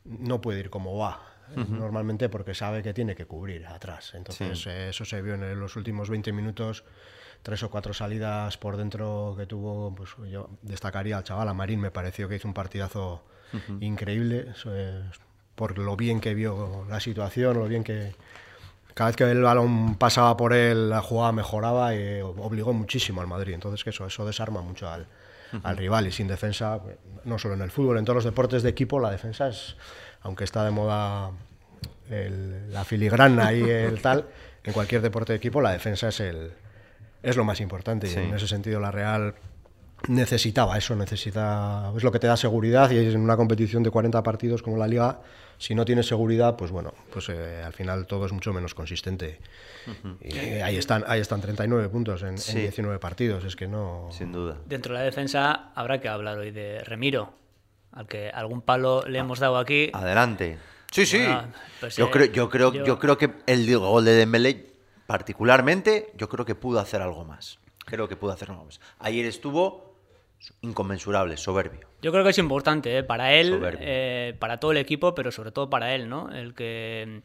no 0.04 0.40
puede 0.40 0.58
ir 0.58 0.70
como 0.70 0.96
va. 0.98 1.29
Eh, 1.56 1.64
Normalmente 1.68 2.28
porque 2.28 2.54
sabe 2.54 2.82
que 2.82 2.92
tiene 2.94 3.14
que 3.14 3.26
cubrir 3.26 3.66
atrás. 3.66 4.12
Entonces 4.14 4.66
eh, 4.66 4.88
eso 4.90 5.04
se 5.04 5.20
vio 5.22 5.34
en 5.34 5.58
los 5.58 5.76
últimos 5.76 6.08
20 6.08 6.32
minutos 6.32 6.84
tres 7.42 7.62
o 7.62 7.70
cuatro 7.70 7.94
salidas 7.94 8.58
por 8.58 8.76
dentro 8.76 9.34
que 9.36 9.46
tuvo, 9.46 9.94
pues 9.94 10.10
yo 10.30 10.50
destacaría 10.62 11.16
al 11.16 11.24
chaval, 11.24 11.48
a 11.48 11.54
Marín 11.54 11.80
me 11.80 11.90
pareció 11.90 12.28
que 12.28 12.36
hizo 12.36 12.46
un 12.46 12.54
partidazo 12.54 13.24
increíble, 13.80 14.48
es 14.50 14.64
por 15.54 15.78
lo 15.78 15.96
bien 15.96 16.20
que 16.20 16.34
vio 16.34 16.84
la 16.88 17.00
situación, 17.00 17.58
lo 17.58 17.66
bien 17.66 17.82
que 17.82 18.14
cada 18.94 19.08
vez 19.08 19.16
que 19.16 19.30
el 19.30 19.42
balón 19.42 19.96
pasaba 19.96 20.36
por 20.36 20.52
él, 20.52 20.90
la 20.90 21.00
jugada 21.00 21.32
mejoraba 21.32 21.94
y 21.94 22.20
obligó 22.20 22.72
muchísimo 22.72 23.20
al 23.20 23.26
Madrid. 23.26 23.54
Entonces 23.54 23.82
que 23.82 23.90
eso, 23.90 24.06
eso 24.06 24.26
desarma 24.26 24.60
mucho 24.60 24.88
al, 24.88 25.06
al 25.62 25.76
rival. 25.76 26.06
Y 26.06 26.12
sin 26.12 26.28
defensa, 26.28 26.80
no 27.24 27.38
solo 27.38 27.54
en 27.54 27.62
el 27.62 27.70
fútbol, 27.70 27.98
en 27.98 28.04
todos 28.04 28.16
los 28.16 28.24
deportes 28.24 28.62
de 28.62 28.70
equipo, 28.70 29.00
la 29.00 29.10
defensa 29.10 29.48
es, 29.48 29.76
aunque 30.22 30.44
está 30.44 30.64
de 30.64 30.70
moda 30.70 31.30
el- 32.10 32.72
la 32.72 32.84
filigrana 32.84 33.52
y 33.52 33.62
el 33.62 34.00
tal, 34.02 34.26
en 34.64 34.72
cualquier 34.72 35.00
deporte 35.02 35.32
de 35.32 35.36
equipo 35.38 35.60
la 35.60 35.72
defensa 35.72 36.08
es 36.08 36.20
el 36.20 36.52
es 37.22 37.36
lo 37.36 37.44
más 37.44 37.60
importante 37.60 38.10
y 38.10 38.14
en 38.14 38.34
ese 38.34 38.48
sentido 38.48 38.80
la 38.80 38.90
Real 38.90 39.34
necesitaba 40.08 40.78
eso, 40.78 40.96
necesita 40.96 41.92
es 41.94 42.02
lo 42.02 42.10
que 42.10 42.18
te 42.18 42.26
da 42.26 42.36
seguridad 42.36 42.90
y 42.90 42.98
en 42.98 43.20
una 43.20 43.36
competición 43.36 43.82
de 43.82 43.90
40 43.90 44.22
partidos 44.22 44.62
como 44.62 44.78
la 44.78 44.86
Liga, 44.88 45.20
si 45.58 45.74
no 45.74 45.84
tienes 45.84 46.06
seguridad, 46.06 46.56
pues 46.56 46.70
bueno, 46.70 46.94
pues 47.12 47.28
eh, 47.28 47.62
al 47.62 47.74
final 47.74 48.06
todo 48.06 48.24
es 48.24 48.32
mucho 48.32 48.54
menos 48.54 48.74
consistente. 48.74 49.38
Y 50.22 50.34
ahí 50.38 50.76
están, 50.78 51.04
ahí 51.06 51.20
están 51.20 51.42
39 51.42 51.90
puntos 51.90 52.22
en, 52.22 52.28
en 52.28 52.38
Sí. 52.38 52.60
19 52.60 52.98
partidos, 52.98 53.44
es 53.44 53.56
que 53.56 53.68
no 53.68 54.08
Sin 54.10 54.32
duda. 54.32 54.56
Dentro 54.64 54.94
de 54.94 55.00
la 55.00 55.04
defensa 55.04 55.70
habrá 55.74 56.00
que 56.00 56.08
hablar 56.08 56.38
hoy 56.38 56.50
de 56.50 56.82
Remiro, 56.84 57.34
al 57.92 58.06
que 58.06 58.30
algún 58.30 58.62
palo 58.62 59.02
le 59.06 59.18
hemos 59.18 59.38
dado 59.38 59.58
aquí. 59.58 59.90
Adelante. 59.92 60.58
Sí, 60.90 61.06
sí. 61.06 61.18
Bueno, 61.18 61.52
pues, 61.80 61.96
yo, 61.96 62.06
eh, 62.06 62.10
creo, 62.10 62.26
yo, 62.26 62.48
creo, 62.48 62.72
yo- 62.72 62.84
yo 62.84 62.98
creo 62.98 63.16
que 63.18 63.30
el 63.46 63.78
gol 63.78 64.04
de 64.04 64.12
Dembélé, 64.12 64.66
particularmente, 65.06 66.10
yo 66.16 66.28
creo 66.28 66.44
que 66.44 66.54
pudo 66.54 66.80
hacer 66.80 67.02
algo 67.02 67.24
más. 67.24 67.58
Creo 67.84 68.08
que 68.08 68.16
pudo 68.16 68.32
hacer 68.32 68.50
algo 68.50 68.64
más. 68.64 68.80
Ayer 68.98 69.26
estuvo 69.26 69.94
inconmensurable, 70.62 71.36
soberbio. 71.36 71.88
Yo 72.02 72.12
creo 72.12 72.24
que 72.24 72.30
es 72.30 72.38
importante 72.38 72.96
¿eh? 72.98 73.02
para 73.02 73.34
él, 73.34 73.60
eh, 73.80 74.34
para 74.38 74.58
todo 74.58 74.70
el 74.72 74.78
equipo, 74.78 75.14
pero 75.14 75.30
sobre 75.30 75.52
todo 75.52 75.68
para 75.68 75.94
él, 75.94 76.08
¿no? 76.08 76.30
El 76.34 76.54
que 76.54 77.22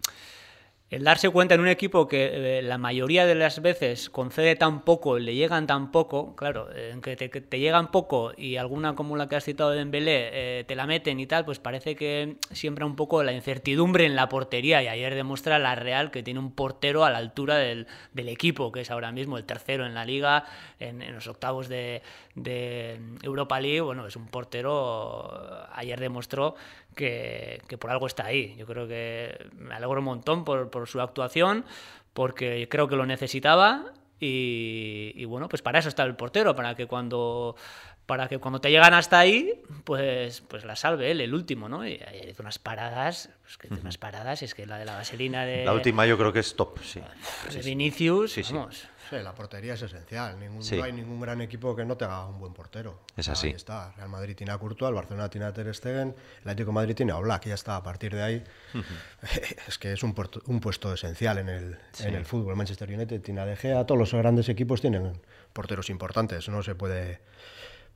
el 0.91 1.03
darse 1.03 1.29
cuenta 1.29 1.55
en 1.55 1.61
un 1.61 1.67
equipo 1.67 2.07
que 2.07 2.59
eh, 2.59 2.61
la 2.61 2.77
mayoría 2.77 3.25
de 3.25 3.33
las 3.33 3.59
veces 3.61 4.11
concede 4.11 4.55
tan 4.55 4.83
poco, 4.83 5.17
le 5.17 5.33
llegan 5.33 5.65
tan 5.65 5.91
poco, 5.91 6.35
claro, 6.35 6.69
eh, 6.75 6.95
que 7.01 7.15
te, 7.15 7.31
que 7.31 7.59
llegan 7.59 7.89
poco 7.89 8.33
y 8.37 8.57
alguna 8.57 8.93
como 8.93 9.17
la 9.17 9.27
que 9.27 9.35
has 9.35 9.43
citado 9.43 9.71
de 9.71 9.77
Dembélé 9.77 10.29
eh, 10.59 10.63
te 10.63 10.75
la 10.75 10.85
meten 10.85 11.19
y 11.19 11.25
tal, 11.25 11.43
pues 11.43 11.57
parece 11.57 11.95
que 11.95 12.37
siembra 12.51 12.85
un 12.85 12.95
poco 12.95 13.23
la 13.23 13.33
incertidumbre 13.33 14.05
en 14.05 14.15
la 14.15 14.29
portería 14.29 14.83
y 14.83 14.87
ayer 14.87 15.15
demuestra 15.15 15.57
la 15.57 15.73
Real 15.73 16.11
que 16.11 16.21
tiene 16.21 16.39
un 16.39 16.51
portero 16.51 17.03
a 17.03 17.09
la 17.09 17.17
altura 17.17 17.55
del, 17.55 17.87
del 18.13 18.29
equipo, 18.29 18.71
que 18.71 18.81
es 18.81 18.91
ahora 18.91 19.11
mismo 19.11 19.39
el 19.39 19.43
tercero 19.43 19.87
en 19.87 19.95
la 19.95 20.05
liga, 20.05 20.45
en, 20.79 21.13
los 21.15 21.27
octavos 21.27 21.67
de, 21.67 22.03
de 22.35 22.99
Europa 23.23 23.59
League, 23.59 23.81
bueno, 23.81 24.05
es 24.05 24.15
un 24.15 24.27
portero, 24.27 25.67
ayer 25.73 25.99
demostró 25.99 26.55
que, 26.95 27.61
por 27.79 27.91
algo 27.91 28.07
está 28.07 28.25
ahí. 28.25 28.55
Yo 28.57 28.65
creo 28.65 28.87
que 28.87 29.47
me 29.57 29.75
alegro 29.75 29.99
un 29.99 30.05
montón 30.05 30.43
por, 30.43 30.87
su 30.87 31.01
actuación, 31.01 31.65
porque 32.13 32.67
creo 32.69 32.87
que 32.87 32.95
lo 32.95 33.05
necesitaba 33.05 33.93
y 34.17 35.23
bueno, 35.25 35.47
pues 35.49 35.61
para 35.61 35.77
eso 35.77 35.89
está 35.89 36.03
el 36.03 36.15
portero, 36.15 36.55
para 36.55 36.73
que 36.73 36.87
cuando 36.87 37.55
para 38.05 38.27
que 38.27 38.37
cuando 38.37 38.61
te 38.61 38.69
llegan 38.69 38.93
hasta 38.93 39.17
ahí, 39.19 39.61
pues, 39.83 40.41
pues 40.41 40.63
la 40.63 40.75
salve 40.75 41.09
él, 41.11 41.21
el 41.21 41.33
último, 41.33 41.67
¿no? 41.69 41.87
Y 41.87 41.99
hizo 42.29 42.43
unas 42.43 42.59
paradas, 42.59 43.29
pues 43.43 43.57
que 43.57 43.67
unas 43.73 43.97
paradas, 43.97 44.43
es 44.43 44.53
que 44.53 44.65
la 44.67 44.77
de 44.77 44.85
la 44.85 44.95
vaselina 44.95 45.43
de, 45.45 45.65
La 45.65 45.73
última 45.73 46.05
yo 46.05 46.17
creo 46.17 46.31
que 46.31 46.39
es 46.39 46.55
top, 46.55 46.79
sí. 46.83 47.01
de 47.51 47.61
Vinicius, 47.61 48.31
Sí, 48.33 48.43
sí. 48.43 48.53
vamos. 48.53 48.87
Sí, 49.09 49.17
la 49.17 49.35
portería 49.35 49.75
es 49.75 49.81
esencial. 49.83 50.39
Ningún- 50.39 50.63
Sí. 50.63 50.77
No 50.77 50.83
hay 50.83 50.91
ningún 50.91 51.19
gran 51.21 51.39
equipo 51.39 51.75
que 51.75 51.85
no 51.85 51.95
tenga 51.95 52.25
un 52.25 52.39
buen 52.39 52.53
portero. 52.53 53.01
Es 53.15 53.27
Ahí 53.27 53.33
así. 53.33 53.47
está. 53.49 53.91
Real 53.97 54.09
Madrid 54.09 54.35
tiene 54.35 54.51
a 54.51 54.57
Courtois, 54.57 54.89
el 54.89 54.95
Barcelona 54.95 55.29
tiene 55.29 55.45
a 55.45 55.53
Ter 55.53 55.71
Stegen, 55.75 56.09
el 56.41 56.41
Atlético 56.49 56.71
de 56.71 56.73
Madrid 56.73 56.95
tiene 56.95 57.11
a 57.11 57.17
Oblak. 57.17 57.45
Ya 57.45 57.53
está. 57.53 57.75
A 57.75 57.83
partir 57.83 58.15
de 58.15 58.23
ahí 58.23 58.43
es 59.67 59.77
que 59.77 59.93
es 59.93 60.01
un, 60.01 60.13
puerto- 60.15 60.41
un 60.47 60.59
puesto 60.59 60.91
esencial 60.91 61.37
en 61.37 61.49
el, 61.49 61.77
en 61.99 62.15
el 62.15 62.25
fútbol. 62.25 62.51
El 62.53 62.57
Manchester 62.57 62.89
United 62.91 63.21
tiene 63.21 63.41
a 63.41 63.45
De 63.45 63.55
Gea. 63.55 63.85
Todos 63.85 63.99
los 63.99 64.11
grandes 64.13 64.49
equipos 64.49 64.81
tienen 64.81 65.13
porteros 65.53 65.89
importantes. 65.91 66.49
No 66.49 66.63
se 66.63 66.73
puede... 66.73 67.21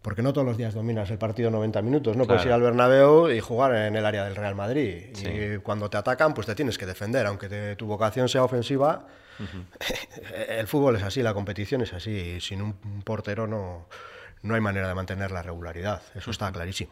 Porque 0.02 0.22
no 0.22 0.32
todos 0.32 0.48
los 0.48 0.56
días 0.58 0.74
dominas 0.74 1.10
el 1.12 1.18
partido 1.18 1.52
90 1.52 1.82
minutos. 1.82 2.16
No 2.16 2.26
puedes 2.26 2.46
ir 2.46 2.54
al 2.54 2.62
Bernabéu 2.62 3.30
y 3.30 3.40
jugar 3.42 3.76
en 3.76 3.96
el 3.98 4.06
área 4.06 4.24
del 4.24 4.36
Real 4.36 4.56
Madrid. 4.56 5.08
Y 5.28 5.58
cuando 5.60 5.90
te 5.90 5.98
atacan, 5.98 6.34
pues 6.34 6.48
te 6.48 6.56
tienes 6.56 6.78
que 6.78 6.86
defender. 6.86 7.26
Aunque 7.26 7.50
te- 7.50 7.76
tu 7.76 7.86
vocación 7.86 8.30
sea 8.30 8.44
ofensiva, 8.46 9.08
el 10.50 10.68
fútbol 10.68 10.96
es 10.96 11.04
así, 11.04 11.22
la 11.22 11.34
competición 11.34 11.82
es 11.82 11.94
así. 11.94 12.12
y 12.12 12.42
sin 12.42 12.62
un, 12.62 12.76
un 12.86 13.02
portero 13.02 13.46
no, 13.48 13.88
no 14.42 14.56
hay 14.56 14.62
manera 14.62 14.88
de 14.88 14.94
mantener 14.96 15.32
la 15.32 15.42
regularidad. 15.42 16.02
Eso 16.16 16.32
está 16.32 16.52
clarísimo. 16.52 16.92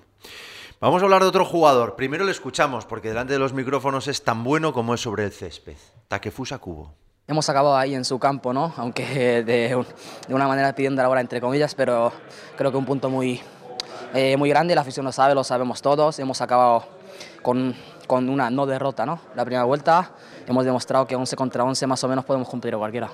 Vamos 0.79 1.01
a 1.01 1.05
hablar 1.05 1.21
de 1.23 1.29
otro 1.29 1.45
jugador. 1.45 1.95
Primero 1.95 2.25
le 2.25 2.31
escuchamos, 2.31 2.85
porque 2.85 3.07
delante 3.07 3.33
de 3.33 3.39
los 3.39 3.53
micrófonos 3.53 4.07
es 4.07 4.23
tan 4.23 4.43
bueno 4.43 4.73
como 4.73 4.93
es 4.93 5.01
sobre 5.01 5.23
el 5.23 5.31
césped. 5.31 5.77
Takefusa 6.07 6.59
Kubo. 6.59 6.93
Hemos 7.29 7.49
acabado 7.49 7.75
ahí 7.75 7.93
en 7.93 8.05
su 8.05 8.17
campo, 8.19 8.53
¿no? 8.53 8.73
Aunque 8.77 9.43
de, 9.45 9.75
un- 9.75 9.85
de 10.27 10.33
una 10.33 10.47
manera 10.47 10.73
pidiendo 10.73 11.01
la 11.01 11.09
hora 11.09 11.19
entre 11.19 11.41
comillas, 11.41 11.75
pero 11.75 12.11
creo 12.55 12.71
que 12.71 12.77
un 12.77 12.85
punto 12.85 13.09
muy, 13.09 13.41
eh, 14.13 14.37
muy 14.37 14.47
grande, 14.49 14.73
la 14.75 14.81
afición 14.81 15.05
lo 15.05 15.11
sabe, 15.11 15.35
lo 15.35 15.43
sabemos 15.43 15.81
todos. 15.81 16.17
Hemos 16.19 16.39
acabado 16.39 16.85
con, 17.41 17.75
con 18.07 18.29
una 18.29 18.49
no 18.49 18.65
derrota, 18.65 19.05
¿no? 19.05 19.19
La 19.35 19.43
primera 19.43 19.65
vuelta 19.65 20.11
hemos 20.47 20.63
demostrado 20.63 21.05
que 21.05 21.17
11 21.17 21.35
contra 21.35 21.65
11 21.65 21.85
más 21.87 22.01
o 22.03 22.07
menos 22.07 22.23
podemos 22.23 22.47
cumplir 22.47 22.75
a 22.75 22.77
cualquiera. 22.77 23.09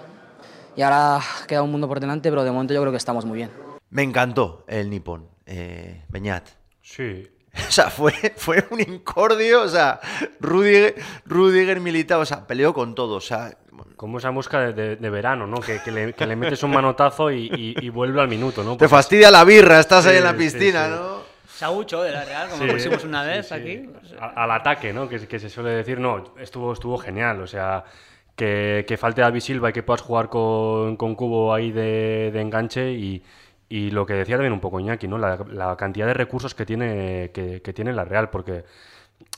Y 0.75 0.83
ahora 0.83 1.19
queda 1.47 1.63
un 1.63 1.71
mundo 1.71 1.87
por 1.87 1.99
delante, 1.99 2.29
pero 2.29 2.43
de 2.43 2.51
momento 2.51 2.73
yo 2.73 2.81
creo 2.81 2.91
que 2.91 2.97
estamos 2.97 3.25
muy 3.25 3.37
bien. 3.37 3.51
Me 3.89 4.03
encantó 4.03 4.63
el 4.67 4.91
nipón, 4.91 5.27
eh, 5.47 6.05
Beñat. 6.09 6.49
Sí, 6.83 7.27
O 7.67 7.71
sea, 7.71 7.89
fue, 7.89 8.13
fue 8.35 8.63
un 8.71 8.79
incordio, 8.79 9.61
o 9.63 9.67
sea, 9.67 9.99
Rudiger, 10.39 10.95
Rudiger 11.25 11.79
o 12.15 12.25
sea, 12.25 12.45
peleó 12.47 12.73
con 12.73 12.95
todo, 12.95 13.15
o 13.15 13.21
sea, 13.21 13.55
como 14.03 14.17
esa 14.17 14.31
mosca 14.31 14.59
de, 14.59 14.73
de- 14.73 14.95
de 14.97 15.09
verano, 15.09 15.47
¿no? 15.47 15.61
Que, 15.61 15.79
que 15.81 15.89
le, 15.89 16.11
que 16.11 16.27
le 16.27 16.35
metes 16.35 16.61
un 16.63 16.71
manotazo 16.71 17.31
y, 17.31 17.45
y- 17.55 17.73
y 17.85 17.87
vuelve 17.87 18.19
al 18.19 18.27
minuto, 18.27 18.61
¿no? 18.61 18.75
Te 18.75 18.89
fastidia 18.89 19.31
la 19.31 19.45
birra, 19.45 19.79
estás 19.79 20.05
ahí 20.05 20.11
Sí, 20.11 20.17
en 20.17 20.23
la 20.25 20.31
sí, 20.31 20.37
piscina, 20.39 20.85
sí. 20.87 20.91
¿no? 20.91 21.23
Saucho 21.47 22.03
de 22.03 22.11
la 22.11 22.25
Real, 22.25 22.49
como 22.49 22.65
Sí, 22.65 22.69
pusimos 22.69 23.05
una 23.05 23.23
sí, 23.23 23.29
vez 23.29 23.47
sí. 23.47 23.53
aquí. 23.53 23.89
A- 24.19 24.43
al 24.43 24.51
ataque, 24.51 24.91
¿no? 24.91 25.07
Que, 25.07 25.25
que 25.25 25.39
se 25.39 25.49
suele 25.49 25.69
decir, 25.69 26.01
no, 26.01 26.21
estuvo, 26.37 26.73
estuvo 26.73 26.97
genial. 26.97 27.39
O 27.41 27.47
sea, 27.47 27.85
que, 28.35 28.83
que 28.85 28.97
falte 28.97 29.21
David 29.21 29.39
Silva 29.39 29.69
y 29.69 29.71
que 29.73 29.83
puedas 29.83 30.01
jugar 30.01 30.27
con, 30.27 30.97
con 30.97 31.15
Cubo 31.15 31.53
ahí 31.53 31.71
de, 31.71 32.29
de 32.33 32.41
enganche 32.41 32.91
y, 32.91 33.23
y 33.69 33.89
lo 33.91 34.05
que 34.05 34.15
decía 34.15 34.35
también 34.35 34.51
un 34.51 34.59
poco 34.59 34.81
Iñaki, 34.81 35.07
¿no? 35.07 35.17
La, 35.17 35.37
la 35.49 35.77
cantidad 35.77 36.07
de 36.07 36.13
recursos 36.13 36.53
que 36.53 36.65
tiene, 36.65 37.31
que, 37.33 37.61
que 37.61 37.71
tiene 37.71 37.93
la 37.93 38.03
Real, 38.03 38.29
porque 38.29 38.65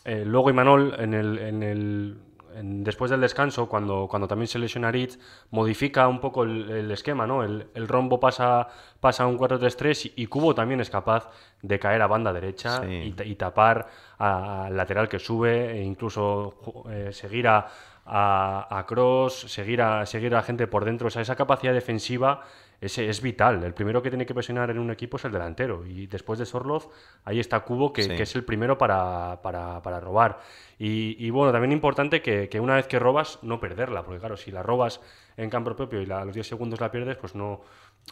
eh, 0.05 0.24
luego 0.25 0.50
Imanol 0.50 0.95
en 0.98 1.13
el, 1.13 1.38
en 1.38 1.62
el- 1.62 2.17
después 2.62 3.12
del 3.12 3.21
descanso, 3.21 3.67
cuando, 3.67 4.07
cuando 4.09 4.27
también 4.27 4.47
se 4.47 4.59
lesiona 4.59 4.91
Ritz, 4.91 5.19
modifica 5.51 6.07
un 6.07 6.19
poco 6.19 6.43
el, 6.43 6.69
el 6.69 6.91
esquema, 6.91 7.25
¿no? 7.27 7.43
El, 7.43 7.67
el 7.74 7.88
rombo 7.88 8.19
pasa, 8.19 8.67
pasa 9.00 9.24
a 9.24 9.27
un 9.27 9.38
4-3-3 9.38 10.12
y, 10.15 10.24
y 10.24 10.27
Cubo 10.27 10.55
también 10.55 10.79
es 10.81 10.89
capaz 10.89 11.29
de 11.62 11.79
caer 11.79 12.01
a 12.01 12.07
banda 12.07 12.31
derecha 12.33 12.81
Sí. 12.81 12.88
y, 13.05 13.12
ta- 13.13 13.25
y 13.25 13.35
tapar 13.35 13.88
al 14.17 14.75
lateral 14.75 15.09
que 15.09 15.19
sube 15.19 15.71
e 15.79 15.83
incluso 15.83 16.83
eh, 16.89 17.09
seguir 17.12 17.47
a, 17.47 17.67
a, 18.05 18.67
a 18.79 18.85
Cross, 18.85 19.45
seguir 19.51 19.81
a, 19.81 20.05
seguir 20.05 20.35
a 20.35 20.41
gente 20.43 20.67
por 20.67 20.85
dentro. 20.85 21.07
O 21.07 21.09
sea, 21.12 21.21
esa 21.21 21.35
capacidad 21.35 21.74
defensiva 21.74 22.41
es, 22.86 22.98
es 22.98 23.22
vital. 23.22 23.63
El 23.63 23.74
primero 23.74 24.01
que 24.01 24.10
tiene 24.10 24.25
que 24.25 24.34
presionar 24.34 24.70
en 24.70 24.80
un 24.80 24.92
equipo 24.92 25.18
es 25.18 25.25
el 25.25 25.32
delantero. 25.32 25.86
Y 25.86 26.08
después 26.08 26.39
de 26.39 26.46
Sorloz, 26.46 26.89
ahí 27.24 27.39
está 27.39 27.60
Cubo, 27.62 27.92
que, 27.94 28.04
Sí. 28.04 28.10
que 28.15 28.24
es 28.24 28.36
el 28.36 28.44
primero 28.44 28.77
para, 28.77 29.42
para- 29.42 29.82
para 29.82 30.00
robar. 30.00 30.39
Y, 30.80 31.15
y, 31.25 31.30
bueno, 31.30 31.51
también 31.51 31.72
importante 31.72 32.22
que, 32.22 32.50
que 32.50 32.60
una 32.60 32.75
vez 32.75 32.88
que 32.88 33.00
robas, 33.00 33.39
no 33.42 33.60
perderla. 33.60 34.04
Porque 34.04 34.20
claro, 34.20 34.38
si 34.38 34.51
la 34.51 34.63
robas 34.63 35.01
en 35.38 35.50
campo 35.50 35.75
propio 35.75 36.01
y 36.01 36.06
la- 36.06 36.22
a 36.22 36.25
los 36.25 36.34
10 36.34 36.48
segundos 36.48 36.80
la 36.82 36.92
pierdes, 36.92 37.18
pues 37.18 37.36
no, 37.36 37.62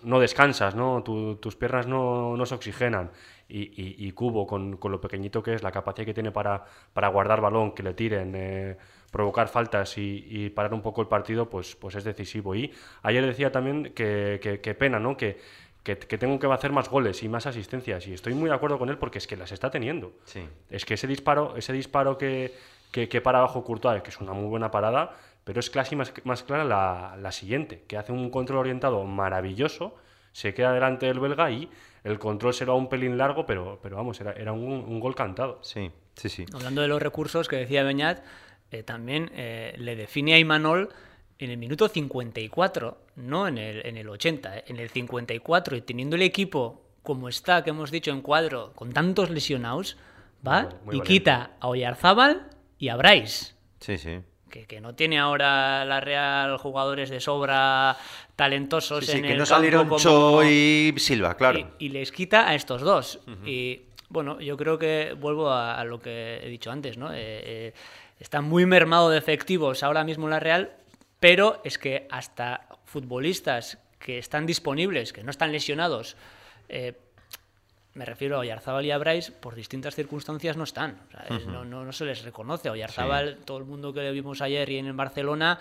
no 0.03 0.20
descansas, 0.20 0.75
¿no? 0.75 1.03
Tu- 1.03 1.36
tus 1.36 1.56
piernas 1.56 1.88
no, 1.88 2.36
no 2.36 2.46
se 2.46 2.56
oxigenan. 2.56 3.12
Y, 3.48 3.62
y- 3.80 4.08
y 4.08 4.12
Cubo, 4.13 4.48
con, 4.48 4.77
con 4.77 4.92
lo 4.92 5.00
pequeñito 5.01 5.44
que 5.44 5.53
es, 5.53 5.63
la 5.63 5.72
capacidad 5.72 6.06
que 6.06 6.13
tiene 6.13 6.32
para, 6.32 6.63
para 6.94 7.10
guardar 7.10 7.42
balón, 7.42 7.74
que 7.74 7.84
le 7.84 7.94
tiren, 7.94 8.34
eh, 8.36 8.77
provocar 9.13 9.48
faltas 9.48 9.98
y, 9.98 10.25
y 10.27 10.50
parar 10.50 10.74
un 10.74 10.82
poco 10.82 11.01
el 11.01 11.08
partido, 11.08 11.50
pues, 11.50 11.75
pues 11.77 11.96
es 11.96 12.03
decisivo. 12.03 12.53
Y 12.55 12.74
ayer 13.03 13.25
decía 13.25 13.51
también 13.51 13.93
que, 13.93 14.39
que- 14.43 14.60
que 14.60 14.74
pena, 14.74 15.00
¿no? 15.00 15.15
Que, 15.15 15.39
que, 15.84 15.98
que 15.98 16.17
tengo 16.17 16.39
que 16.39 16.48
hacer 16.48 16.72
más 16.72 16.89
goles 16.89 17.24
y 17.24 17.29
más 17.29 17.46
asistencias. 17.46 18.08
Y 18.08 18.13
estoy 18.13 18.34
muy 18.34 18.50
de 18.50 18.55
acuerdo 18.55 18.77
con 18.79 18.89
él 18.89 18.98
porque 18.98 19.20
es 19.20 19.27
que 19.27 19.38
las 19.38 19.51
está 19.51 19.70
teniendo. 19.70 20.13
Sí. 20.25 20.41
Es 20.70 20.84
que 20.84 20.96
ese 20.96 21.08
disparo, 21.08 21.55
ese 21.55 21.72
disparo 21.74 22.17
que, 22.17 22.53
que, 22.91 23.08
que 23.08 23.22
para 23.22 23.39
abajo 23.39 23.63
Courtois, 23.63 24.01
que 24.01 24.10
es 24.10 24.20
una 24.20 24.34
muy 24.34 24.48
buena 24.50 24.72
parada, 24.72 25.15
pero 25.43 25.60
es 25.60 25.70
casi 25.70 25.96
más, 25.96 26.12
más 26.24 26.41
clara 26.43 26.63
la, 26.63 27.15
la 27.22 27.32
siguiente, 27.32 27.84
que 27.88 27.98
hace 27.98 28.12
un 28.12 28.29
control 28.29 28.60
orientado 28.60 29.03
maravilloso, 29.03 29.96
se 30.32 30.53
queda 30.53 30.72
delante 30.74 31.05
del 31.05 31.20
belga 31.20 31.51
y 31.51 31.70
el 32.03 32.17
control 32.17 32.53
será 32.53 32.74
un 32.74 32.88
pelín 32.89 33.17
largo, 33.17 33.46
pero, 33.46 33.77
pero 33.84 33.98
vamos, 33.98 34.20
era, 34.22 34.32
era 34.34 34.51
un, 34.53 34.72
un 34.72 35.00
gol 35.00 35.13
cantado. 35.15 35.60
Sí, 35.63 35.91
sí, 36.15 36.29
sí. 36.29 36.46
Hablando 36.53 36.82
de 36.82 36.88
los 36.88 37.01
recursos 37.01 37.48
que 37.48 37.58
decía 37.58 37.84
Beñat, 37.84 38.24
eh, 38.75 38.84
también 38.84 39.32
eh, 39.36 39.74
le 39.77 39.96
define 39.96 40.34
a 40.36 40.39
Imanol 40.39 40.89
en 41.39 41.50
el 41.50 41.58
minuto 41.58 41.88
54, 41.88 42.98
no 43.18 43.48
en 43.48 43.58
el, 43.58 43.86
en 43.86 43.98
el 43.98 44.08
80, 44.10 44.58
eh, 44.58 44.63
en 44.68 44.77
el 44.77 44.89
54, 44.89 45.75
y 45.77 45.82
teniendo 45.82 46.15
el 46.15 46.22
equipo 46.22 46.82
como 47.03 47.27
está, 47.27 47.63
que 47.63 47.72
hemos 47.72 47.92
dicho 47.92 48.12
en 48.12 48.22
cuadro, 48.22 48.72
con 48.75 48.94
tantos 48.94 49.30
lesionados, 49.30 49.98
va 50.46 50.62
Muy 50.62 50.63
vale- 50.63 50.75
muy 50.86 50.96
y 50.96 51.00
valiente. 51.00 51.08
quita 51.08 51.51
a 51.60 51.68
Oyarzábal 51.68 52.50
y 52.77 52.88
a 52.89 52.96
Bryce. 52.96 53.53
Sí, 53.80 53.98
sí. 53.98 54.20
Que, 54.50 54.65
que 54.68 54.80
no 54.80 54.94
tiene 54.94 55.18
ahora 55.18 55.84
la 55.84 56.00
Real 56.00 56.58
jugadores 56.58 57.10
de 57.10 57.20
sobra 57.20 57.98
talentosos 58.36 59.03
Sí, 59.06 59.12
sí, 59.13 59.18
en 59.18 59.24
que 59.24 59.32
el 59.32 59.38
no 59.39 59.44
campo 59.46 59.56
salieron 59.56 59.88
como- 59.88 60.00
Cho 60.00 60.44
y 60.44 60.94
Silva, 60.98 61.36
claro. 61.36 61.60
y, 61.60 61.65
y 61.80 61.89
les 61.89 62.12
quita 62.12 62.48
a 62.48 62.53
estos 62.56 62.82
dos. 62.82 63.20
Y 63.46 63.82
bueno, 64.10 64.39
yo 64.39 64.56
creo 64.56 64.77
que 64.77 65.15
vuelvo 65.20 65.50
a, 65.50 65.80
a 65.80 65.84
lo 65.86 66.00
que 66.00 66.39
he 66.44 66.50
dicho 66.50 66.72
antes, 66.72 66.98
¿no? 67.00 67.12
Eh, 67.12 67.18
eh, 67.20 67.74
está 68.24 68.42
muy 68.42 68.65
mermado 68.65 69.10
de 69.10 69.18
efectivos 69.18 69.84
ahora 69.84 70.03
mismo 70.03 70.27
la 70.30 70.39
Real, 70.39 70.72
pero 71.20 71.62
es 71.63 71.77
que 71.77 72.08
hasta 72.10 72.68
futbolistas 72.86 73.78
que 74.00 74.17
están 74.17 74.45
disponibles, 74.45 75.13
que 75.13 75.24
no 75.24 75.30
están 75.32 75.52
lesionados, 75.52 76.15
eh, 76.69 76.93
me 77.93 78.06
refiero 78.06 78.38
a 78.38 78.39
Oyarzábal 78.39 78.86
y 78.86 78.91
a 78.91 78.97
Bryce, 78.97 79.32
por 79.34 79.54
distintas 79.56 79.93
circunstancias 79.95 80.58
no 80.58 80.63
están. 80.63 81.00
O 81.08 81.12
sea, 81.12 81.26
eh, 81.38 81.43
no, 81.45 81.63
no- 81.63 81.86
no 81.86 81.91
se 81.91 82.06
les 82.06 82.24
reconoce. 82.24 82.69
Oyarzábal, 82.69 83.38
todo 83.45 83.58
el 83.60 83.65
mundo 83.65 83.93
que 83.93 84.02
le 84.02 84.12
vimos 84.12 84.41
ayer 84.41 84.67
y 84.69 84.78
en 84.80 84.95
Barcelona, 84.97 85.60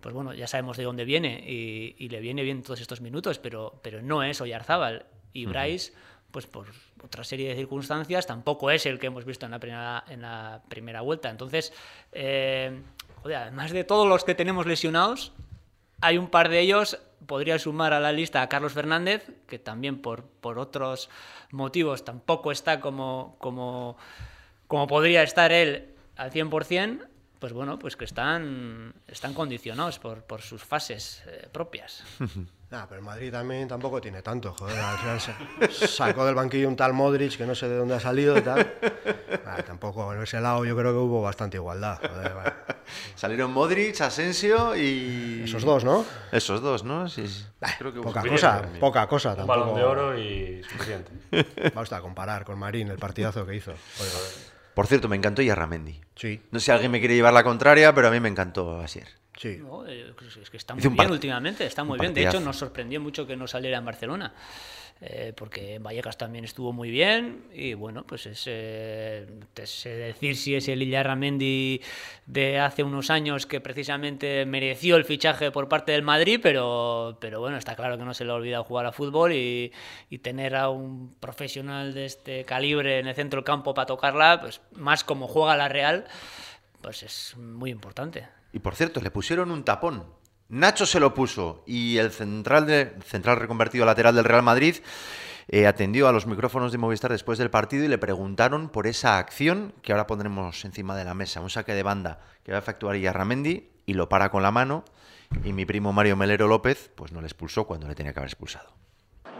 pues 0.00 0.14
bueno, 0.14 0.32
ya 0.32 0.46
sabemos 0.46 0.76
de 0.76 0.84
dónde 0.84 1.04
viene 1.04 1.42
y, 1.46 1.96
y 1.98 2.08
le 2.08 2.20
viene 2.20 2.42
bien 2.42 2.62
todos 2.62 2.80
estos 2.80 3.00
minutos, 3.00 3.38
pero, 3.38 3.80
pero 3.82 4.00
no 4.02 4.22
es 4.22 4.40
Oyarzábal. 4.40 5.06
Y 5.32 5.46
Bryce, 5.46 5.92
pues 6.32 6.46
por 6.46 6.66
otra 7.04 7.22
serie 7.22 7.50
de 7.50 7.54
circunstancias, 7.54 8.26
tampoco 8.26 8.70
es 8.70 8.86
el 8.86 8.98
que 8.98 9.06
hemos 9.06 9.24
visto 9.24 9.46
en 9.46 9.52
la 9.52 9.58
primera, 9.58 10.04
en 10.08 10.22
la 10.22 10.62
primera 10.68 11.02
vuelta. 11.02 11.30
Entonces, 11.30 11.72
eh, 12.12 12.80
además 13.24 13.70
de 13.70 13.84
todos 13.84 14.08
los 14.08 14.24
que 14.24 14.34
tenemos 14.34 14.66
lesionados, 14.66 15.32
hay 16.00 16.18
un 16.18 16.28
par 16.28 16.48
de 16.48 16.60
ellos, 16.60 16.98
podría 17.26 17.58
sumar 17.58 17.92
a 17.92 18.00
la 18.00 18.12
lista 18.12 18.42
a 18.42 18.48
Carlos 18.48 18.72
Fernández, 18.72 19.30
que 19.46 19.58
también 19.58 20.00
por, 20.02 20.24
por 20.24 20.58
otros 20.58 21.10
motivos 21.50 22.04
tampoco 22.04 22.50
está 22.50 22.80
como, 22.80 23.36
como, 23.38 23.96
como 24.66 24.86
podría 24.86 25.22
estar 25.22 25.52
él 25.52 25.94
al 26.16 26.32
100%, 26.32 27.06
pues 27.42 27.52
bueno, 27.52 27.76
pues 27.76 27.96
que 27.96 28.04
están, 28.04 28.94
están 29.08 29.34
condicionados 29.34 29.98
por, 29.98 30.22
por 30.22 30.42
sus 30.42 30.62
fases 30.62 31.24
eh, 31.26 31.48
propias. 31.52 32.04
Nah, 32.72 32.86
pero 32.86 33.00
el 33.00 33.04
Madrid 33.04 33.30
también 33.30 33.68
tampoco 33.68 34.00
tiene 34.00 34.22
tanto, 34.22 34.54
joder. 34.58 34.78
Al 34.80 34.96
final 34.96 35.20
se- 35.20 35.86
sacó 35.88 36.24
del 36.24 36.34
banquillo 36.34 36.66
un 36.68 36.74
tal 36.74 36.94
Modric 36.94 37.36
que 37.36 37.44
no 37.44 37.54
sé 37.54 37.68
de 37.68 37.76
dónde 37.76 37.96
ha 37.96 38.00
salido 38.00 38.38
y 38.38 38.40
tal. 38.40 38.72
Ah, 39.44 39.58
tampoco, 39.62 40.10
en 40.14 40.22
ese 40.22 40.40
lado 40.40 40.64
yo 40.64 40.74
creo 40.74 40.90
que 40.90 40.96
hubo 40.96 41.20
bastante 41.20 41.58
igualdad. 41.58 41.98
joder, 42.00 42.32
vale. 42.32 42.52
Salieron 43.14 43.52
Modric, 43.52 44.00
Asensio 44.00 44.74
y... 44.74 45.42
Esos 45.44 45.64
dos, 45.64 45.84
¿no? 45.84 46.06
Esos 46.32 46.62
dos, 46.62 46.82
¿no? 46.82 47.10
Sí, 47.10 47.28
sí. 47.28 47.44
Creo 47.78 47.92
que 47.92 48.00
Poca 48.00 48.22
cosa, 48.26 48.62
poca 48.80 49.06
cosa 49.06 49.32
Un 49.32 49.36
tampoco. 49.36 49.60
balón 49.60 49.74
de 49.76 49.82
oro 49.82 50.18
y 50.18 50.62
suficiente. 50.64 51.12
Vamos 51.74 51.92
a 51.92 52.00
comparar 52.00 52.46
con 52.46 52.58
Marín 52.58 52.88
el 52.88 52.96
partidazo 52.98 53.44
que 53.44 53.54
hizo. 53.54 53.74
Joder, 53.98 54.12
Por 54.74 54.86
cierto, 54.86 55.08
me 55.08 55.16
encantó 55.16 55.42
Yarramendi. 55.42 56.00
Sí, 56.16 56.40
No 56.50 56.58
sé 56.58 56.66
si 56.66 56.70
alguien 56.70 56.90
me 56.90 56.98
quiere 57.00 57.14
llevar 57.14 57.32
la 57.32 57.44
contraria, 57.44 57.94
pero 57.94 58.08
a 58.08 58.10
mí 58.10 58.20
me 58.20 58.28
encantó 58.28 58.80
ayer. 58.80 59.08
sí. 59.36 59.58
No, 59.60 59.86
eh, 59.86 60.14
es 60.40 60.50
que 60.50 60.56
está 60.56 60.74
muy 60.74 60.86
bien 60.88 61.10
últimamente, 61.10 61.66
está 61.66 61.84
muy 61.84 61.98
bien. 61.98 62.14
De 62.14 62.26
hecho, 62.26 62.40
nos 62.40 62.56
sorprendió 62.56 63.00
mucho 63.00 63.26
que 63.26 63.36
no 63.36 63.46
saliera 63.46 63.78
en 63.78 63.84
Barcelona. 63.84 64.32
Eh, 65.04 65.32
porque 65.36 65.74
en 65.74 65.82
Vallecas 65.82 66.16
también 66.16 66.44
estuvo 66.44 66.72
muy 66.72 66.88
bien 66.88 67.42
y 67.52 67.74
bueno, 67.74 68.04
pues 68.06 68.26
es 68.26 68.44
eh, 68.46 69.26
decir 69.56 70.36
si 70.36 70.54
es 70.54 70.68
el 70.68 70.80
Illarramendi 70.80 71.80
de 72.26 72.60
hace 72.60 72.84
unos 72.84 73.10
años 73.10 73.44
que 73.44 73.60
precisamente 73.60 74.46
mereció 74.46 74.94
el 74.94 75.04
fichaje 75.04 75.50
por 75.50 75.68
parte 75.68 75.90
del 75.90 76.02
Madrid, 76.02 76.38
pero, 76.40 77.18
pero 77.20 77.40
bueno, 77.40 77.56
está 77.56 77.74
claro 77.74 77.98
que 77.98 78.04
no 78.04 78.14
se 78.14 78.24
le 78.24 78.30
ha 78.30 78.34
olvidado 78.34 78.62
jugar 78.62 78.86
a 78.86 78.92
fútbol 78.92 79.32
y, 79.32 79.72
y 80.08 80.18
tener 80.18 80.54
a 80.54 80.68
un 80.68 81.12
profesional 81.18 81.94
de 81.94 82.04
este 82.04 82.44
calibre 82.44 83.00
en 83.00 83.08
el 83.08 83.16
centro 83.16 83.38
del 83.38 83.44
campo 83.44 83.74
para 83.74 83.86
tocarla, 83.86 84.40
pues 84.40 84.60
más 84.70 85.02
como 85.02 85.26
juega 85.26 85.56
la 85.56 85.68
Real, 85.68 86.06
pues 86.80 87.02
es 87.02 87.36
muy 87.36 87.70
importante. 87.70 88.28
Y 88.52 88.60
por 88.60 88.76
cierto, 88.76 89.00
le 89.00 89.10
pusieron 89.10 89.50
un 89.50 89.64
tapón. 89.64 90.04
Nacho 90.52 90.84
se 90.84 91.00
lo 91.00 91.14
puso 91.14 91.62
y 91.64 91.96
el 91.96 92.10
central, 92.10 92.66
reconvertido 93.38 93.86
lateral 93.86 94.14
del 94.14 94.26
Real 94.26 94.42
Madrid 94.42 94.76
eh, 95.48 95.66
atendió 95.66 96.08
a 96.08 96.12
los 96.12 96.26
micrófonos 96.26 96.72
de 96.72 96.76
Movistar 96.76 97.10
después 97.10 97.38
del 97.38 97.48
partido 97.48 97.86
y 97.86 97.88
le 97.88 97.96
preguntaron 97.96 98.68
por 98.68 98.86
esa 98.86 99.16
acción 99.16 99.72
que 99.80 99.92
ahora 99.92 100.06
pondremos 100.06 100.62
encima 100.66 100.94
de 100.94 101.06
la 101.06 101.14
mesa, 101.14 101.40
un 101.40 101.48
saque 101.48 101.72
de 101.72 101.82
banda 101.82 102.18
que 102.44 102.52
va 102.52 102.58
a 102.58 102.60
efectuar 102.60 102.96
Yarramendi 102.96 103.70
y 103.86 103.94
lo 103.94 104.10
para 104.10 104.30
con 104.30 104.42
la 104.42 104.50
mano 104.50 104.84
y 105.42 105.54
mi 105.54 105.64
primo 105.64 105.94
Mario 105.94 106.16
Melero 106.16 106.46
López 106.48 106.90
pues 106.94 107.12
no 107.12 107.22
le 107.22 107.28
expulsó 107.28 107.64
cuando 107.64 107.88
le 107.88 107.94
tenía 107.94 108.12
que 108.12 108.18
haber 108.18 108.28
expulsado. 108.28 108.74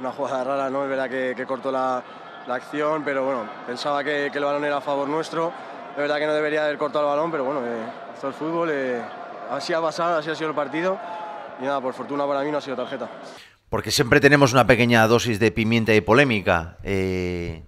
Una 0.00 0.12
jugada 0.12 0.44
rara, 0.44 0.70
¿no? 0.70 0.82
Es 0.84 0.88
verdad 0.88 1.10
que, 1.10 1.34
que 1.36 1.44
cortó 1.44 1.70
la, 1.70 2.02
acción, 2.48 3.04
pero 3.04 3.22
bueno, 3.26 3.46
pensaba 3.66 4.02
que, 4.02 4.30
que 4.32 4.38
el 4.38 4.44
balón 4.44 4.64
era 4.64 4.78
a 4.78 4.80
favor 4.80 5.06
nuestro. 5.06 5.52
Es 5.90 5.96
verdad 5.98 6.16
que 6.18 6.26
no 6.26 6.32
debería 6.32 6.64
haber 6.64 6.78
cortado 6.78 7.04
el 7.04 7.10
balón, 7.10 7.30
pero 7.30 7.44
bueno, 7.44 7.60
eh, 7.66 7.84
esto 8.14 8.30
es 8.30 8.36
fútbol. 8.36 8.70
eh, 8.72 9.02
así 9.56 9.72
ha 9.72 9.80
pasado, 9.80 10.18
así 10.18 10.30
ha 10.30 10.34
sido 10.34 10.50
el 10.50 10.56
partido. 10.56 10.98
Y 11.60 11.64
nada, 11.64 11.80
por 11.80 11.94
fortuna 11.94 12.26
para 12.26 12.42
mí 12.42 12.50
no 12.50 12.58
ha 12.58 12.60
sido 12.60 12.76
tarjeta. 12.76 13.08
Porque 13.68 13.90
siempre 13.90 14.20
tenemos 14.20 14.52
una 14.52 14.66
pequeña 14.66 15.06
dosis 15.06 15.38
de 15.38 15.50
pimienta 15.50 15.94
y 15.94 16.00
polémica. 16.00 16.76
Eh, 16.82 17.62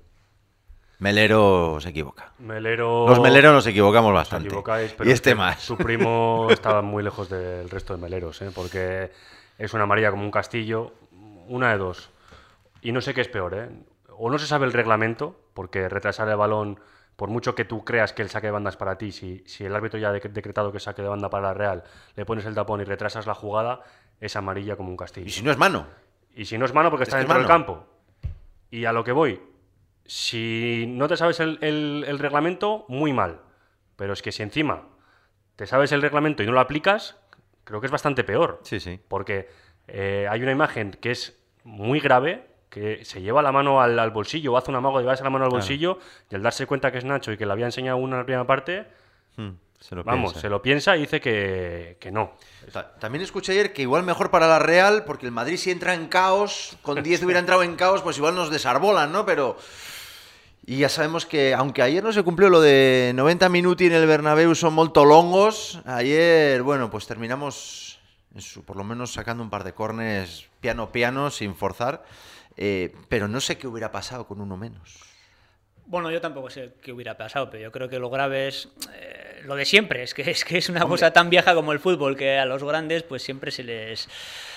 Melero 0.98 1.78
se 1.80 1.90
equivoca. 1.90 2.32
Melero. 2.38 3.06
Los 3.08 3.20
meleros 3.20 3.52
nos 3.52 3.66
equivocamos 3.66 4.10
Os 4.10 4.14
bastante. 4.14 4.48
equivocáis, 4.48 4.92
pero 4.92 5.08
y 5.08 5.12
es 5.12 5.16
este 5.16 5.30
que 5.30 5.36
más. 5.36 5.60
Su 5.60 5.76
primo 5.76 6.48
estaba 6.50 6.82
muy 6.82 7.02
lejos 7.02 7.28
del 7.28 7.68
resto 7.68 7.94
de 7.94 8.02
meleros, 8.02 8.40
¿eh? 8.42 8.50
porque 8.54 9.10
es 9.58 9.74
una 9.74 9.84
amarilla 9.84 10.10
como 10.10 10.22
un 10.22 10.30
castillo, 10.30 10.92
una 11.48 11.70
de 11.72 11.78
dos. 11.78 12.10
Y 12.80 12.92
no 12.92 13.00
sé 13.00 13.14
qué 13.14 13.20
es 13.20 13.28
peor, 13.28 13.54
¿eh? 13.54 13.68
O 14.16 14.30
no 14.30 14.38
se 14.38 14.46
sabe 14.46 14.66
el 14.66 14.72
reglamento, 14.72 15.36
porque 15.54 15.88
retrasar 15.88 16.28
el 16.28 16.36
balón 16.36 16.78
por 17.16 17.28
mucho 17.28 17.54
que 17.54 17.64
tú 17.64 17.84
creas 17.84 18.12
que 18.12 18.22
el 18.22 18.28
saque 18.30 18.48
de 18.48 18.52
banda 18.52 18.70
es 18.70 18.76
para 18.76 18.98
ti, 18.98 19.12
si, 19.12 19.42
si 19.46 19.64
el 19.64 19.74
árbitro 19.74 19.98
ya 19.98 20.10
ha 20.10 20.12
dec- 20.14 20.30
decretado 20.32 20.72
que 20.72 20.80
saque 20.80 21.02
de 21.02 21.08
banda 21.08 21.30
para 21.30 21.48
la 21.48 21.54
Real, 21.54 21.84
le 22.16 22.24
pones 22.26 22.44
el 22.46 22.54
tapón 22.54 22.80
y 22.80 22.84
retrasas 22.84 23.26
la 23.26 23.34
jugada, 23.34 23.80
es 24.20 24.34
amarilla 24.36 24.76
como 24.76 24.88
un 24.90 24.96
castillo. 24.96 25.26
Y 25.26 25.30
si 25.30 25.42
no 25.42 25.50
es 25.50 25.56
mano. 25.58 25.86
Y 26.34 26.44
si 26.46 26.58
no 26.58 26.64
es 26.64 26.74
mano, 26.74 26.90
porque 26.90 27.04
Es 27.04 27.08
está 27.08 27.18
dentro 27.18 27.38
del 27.38 27.46
campo. 27.46 27.86
Y 28.70 28.84
a 28.86 28.92
lo 28.92 29.04
que 29.04 29.12
voy, 29.12 29.40
si 30.04 30.86
no 30.88 31.08
te 31.08 31.16
sabes 31.16 31.40
el, 31.40 31.58
el- 31.62 32.04
el 32.06 32.18
reglamento, 32.18 32.84
muy 32.88 33.12
mal. 33.12 33.40
Pero 33.96 34.12
es 34.12 34.22
que 34.22 34.32
si 34.32 34.42
encima 34.42 34.88
te 35.56 35.66
sabes 35.66 35.92
el 35.92 36.02
reglamento 36.02 36.42
y 36.42 36.46
no 36.46 36.52
lo 36.52 36.60
aplicas, 36.60 37.16
creo 37.64 37.80
que 37.80 37.86
es 37.86 37.92
bastante 37.92 38.24
peor. 38.24 38.60
Sí, 38.64 38.80
sí. 38.80 39.00
Porque 39.08 39.48
eh, 39.86 40.26
hay 40.28 40.42
una 40.42 40.52
imagen 40.52 40.90
que 40.90 41.10
es 41.12 41.38
muy 41.62 42.00
grave, 42.00 42.46
que 42.74 43.04
se 43.04 43.22
lleva 43.22 43.40
la 43.40 43.52
mano 43.52 43.80
al, 43.80 43.96
al 43.98 44.10
bolsillo, 44.10 44.52
o 44.52 44.56
hace 44.56 44.70
un 44.70 44.76
amago 44.76 44.98
de 44.98 45.04
llevarse 45.04 45.22
la 45.22 45.30
mano 45.30 45.44
al 45.44 45.50
bolsillo, 45.50 45.98
y 46.28 46.34
al 46.34 46.42
darse 46.42 46.66
cuenta 46.66 46.90
que 46.90 46.98
es 46.98 47.04
Nacho 47.04 47.30
y 47.30 47.36
que 47.36 47.46
le 47.46 47.52
había 47.52 47.66
enseñado 47.66 47.98
una 47.98 48.16
en 48.16 48.18
la 48.22 48.24
primera 48.26 48.46
parte, 48.46 48.86
Hmm, 49.36 49.50
se 49.80 49.94
lo 49.96 50.04
vamos, 50.04 50.32
piensa. 50.32 50.40
se 50.40 50.48
lo 50.48 50.62
piensa 50.62 50.96
y 50.96 51.00
dice 51.00 51.20
que, 51.20 51.96
que 52.00 52.10
no. 52.12 52.32
Ta- 52.72 52.94
También 52.98 53.22
escuché 53.22 53.52
ayer 53.52 53.72
que 53.72 53.82
igual 53.82 54.02
mejor 54.02 54.30
para 54.30 54.46
la 54.46 54.58
Real, 54.58 55.04
porque 55.04 55.26
el 55.26 55.32
Madrid 55.32 55.56
si 55.56 55.70
entra 55.70 55.94
en 55.94 56.06
caos, 56.08 56.76
con 56.82 57.02
10 57.02 57.22
hubiera 57.24 57.40
entrado 57.40 57.62
en 57.62 57.76
caos, 57.76 58.02
pues 58.02 58.16
igual 58.18 58.34
nos 58.34 58.50
desarbolan, 58.50 59.10
¿no? 59.12 59.24
Pero... 59.26 59.56
Y 60.66 60.78
ya 60.78 60.88
sabemos 60.88 61.26
que, 61.26 61.52
aunque 61.52 61.82
ayer 61.82 62.02
no 62.02 62.10
se 62.12 62.22
cumplió 62.22 62.48
lo 62.48 62.60
de 62.60 63.12
90 63.14 63.48
minuti 63.50 63.86
en 63.86 63.92
el 63.92 64.06
Bernabéu 64.06 64.54
son 64.54 64.72
molto 64.72 65.04
longos, 65.04 65.80
ayer, 65.84 66.62
bueno, 66.62 66.90
pues 66.90 67.06
terminamos, 67.06 68.00
por 68.64 68.76
lo 68.76 68.82
menos 68.84 69.12
sacando 69.12 69.42
un 69.42 69.50
par 69.50 69.62
de 69.64 69.74
cornes 69.74 70.46
piano 70.60 70.90
piano, 70.90 71.30
sin 71.30 71.54
forzar, 71.54 72.02
eh, 72.56 72.94
pero 73.08 73.28
no 73.28 73.40
sé 73.40 73.58
qué 73.58 73.66
hubiera 73.66 73.90
pasado 73.92 74.26
con 74.26 74.40
uno 74.40 74.56
menos. 74.56 74.98
Bueno, 75.86 76.10
yo 76.10 76.20
tampoco 76.20 76.48
sé 76.48 76.72
qué 76.80 76.92
hubiera 76.92 77.16
pasado, 77.18 77.50
pero 77.50 77.62
yo 77.64 77.70
creo 77.70 77.90
que 77.90 77.98
lo 77.98 78.08
grave 78.08 78.48
es 78.48 78.70
eh, 78.94 79.42
lo 79.44 79.54
de 79.54 79.66
siempre. 79.66 80.02
Es 80.02 80.14
que, 80.14 80.22
es 80.30 80.42
que 80.42 80.56
es 80.56 80.70
una 80.70 80.86
cosa 80.86 81.12
tan 81.12 81.28
vieja 81.28 81.54
como 81.54 81.72
el 81.72 81.78
fútbol, 81.78 82.16
que 82.16 82.38
a 82.38 82.46
los 82.46 82.64
grandes 82.64 83.02
pues 83.02 83.22
siempre 83.22 83.50
se 83.50 83.64
les, 83.64 84.08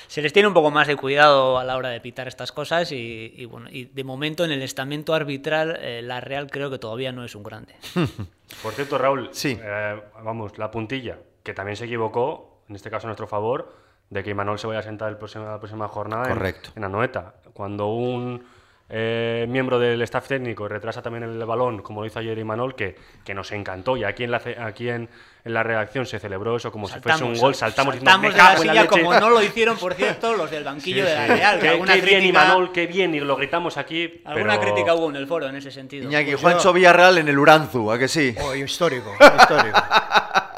se 0.08 0.22
les 0.22 0.32
tiene 0.32 0.48
un 0.48 0.54
poco 0.54 0.72
más 0.72 0.88
de 0.88 0.96
cuidado 0.96 1.58
a 1.60 1.66
la 1.66 1.76
hora 1.76 1.90
de 1.90 2.00
pitar 2.00 2.30
estas 2.30 2.54
cosas 2.54 2.94
y, 2.94 3.34
y, 3.36 3.44
bueno, 3.44 3.68
y 3.70 3.86
de 3.86 4.04
momento 4.06 4.46
en 4.46 4.52
el 4.52 4.62
estamento 4.62 5.14
arbitral 5.14 5.78
eh, 5.82 6.02
la 6.02 6.22
Real 6.22 6.50
creo 6.50 6.70
que 6.70 6.80
todavía 6.80 7.12
no 7.12 7.26
es 7.26 7.36
un 7.36 7.44
grande. 7.44 7.76
Por 8.64 8.72
cierto, 8.74 8.98
Raúl, 8.98 9.28
Sí. 9.34 9.60
eh, 9.62 10.02
vamos, 10.24 10.58
la 10.58 10.72
puntilla, 10.72 11.18
que 11.44 11.54
también 11.54 11.76
se 11.76 11.84
equivocó, 11.86 12.62
en 12.70 12.78
este 12.78 12.90
caso 12.90 13.06
a 13.08 13.10
nuestro 13.10 13.28
favor, 13.28 13.76
de 14.10 14.24
que 14.24 14.30
Imanol 14.32 14.58
se 14.60 14.68
vaya 14.68 14.80
a 14.80 14.84
sentar 14.84 15.10
el 15.10 15.18
próximo- 15.18 15.46
la 15.46 15.60
próxima 15.60 15.88
jornada 15.88 16.26
en- 16.28 16.34
Correcto. 16.34 16.70
En, 16.76 16.84
Anoeta. 16.84 17.34
Cuando 17.54 17.88
un 17.88 18.46
eh, 18.90 19.46
miembro 19.50 19.80
del 19.80 20.02
staff 20.04 20.30
técnico 20.30 20.66
retrasa 20.66 21.02
también 21.02 21.24
el 21.26 21.44
balón, 21.46 21.82
como 21.82 22.00
lo 22.00 22.08
hizo 22.08 22.20
ayer 22.20 22.38
Imanol, 22.38 22.74
que, 22.74 22.96
que 23.26 23.34
nos 23.34 23.52
encantó, 23.52 23.98
y 23.98 24.06
aquí 24.06 24.24
en 24.24 24.32
la, 24.32 24.42
aquí 24.62 24.88
en, 24.88 25.10
en 25.44 25.54
la 25.54 25.62
redacción 25.62 26.06
se 26.06 26.20
celebró 26.20 26.56
eso 26.56 26.72
como 26.72 26.88
si 26.88 26.98
fuese 27.02 27.22
un 27.26 27.38
gol, 27.38 27.54
saltamos, 27.54 27.96
saltamos 27.96 28.22
"Me 28.22 28.30
de 28.32 28.38
la 28.38 28.44
en 28.44 28.54
la 28.54 28.58
silla 28.62 28.74
leche". 28.84 28.88
como 28.88 29.14
no 29.20 29.30
lo 29.30 29.42
hicieron, 29.44 29.76
por 29.78 29.94
cierto, 29.94 30.34
los 30.38 30.50
del 30.50 30.64
banquillo 30.64 31.04
de 31.06 31.14
la 31.16 31.28
Real. 31.28 31.60
Qué, 31.60 31.68
alguna 31.68 31.94
qué 31.96 32.02
bien 32.02 32.20
crítica, 32.22 32.44
Imanol, 32.46 32.72
qué 32.72 32.88
bien, 32.88 33.14
y 33.14 33.20
lo 33.20 33.36
gritamos 33.36 33.76
aquí. 33.76 34.22
alguna 34.24 34.58
pero- 34.58 34.72
crítica 34.74 34.94
hubo 34.96 35.10
en 35.10 35.18
el 35.18 35.28
foro 35.28 35.48
en 35.50 35.56
ese 35.58 35.70
sentido. 35.70 36.06
Iñaki 36.06 36.32
Pues 36.32 36.42
Juancho 36.44 36.64
yo- 36.70 36.74
Villarreal 36.74 37.18
en 37.18 37.28
el 37.28 37.38
Uranzu, 37.38 37.92
¿a 37.92 38.00
que 38.00 38.08
sí? 38.08 38.34
Oh, 38.42 38.56
histórico, 38.56 39.12
histórico. 39.38 39.82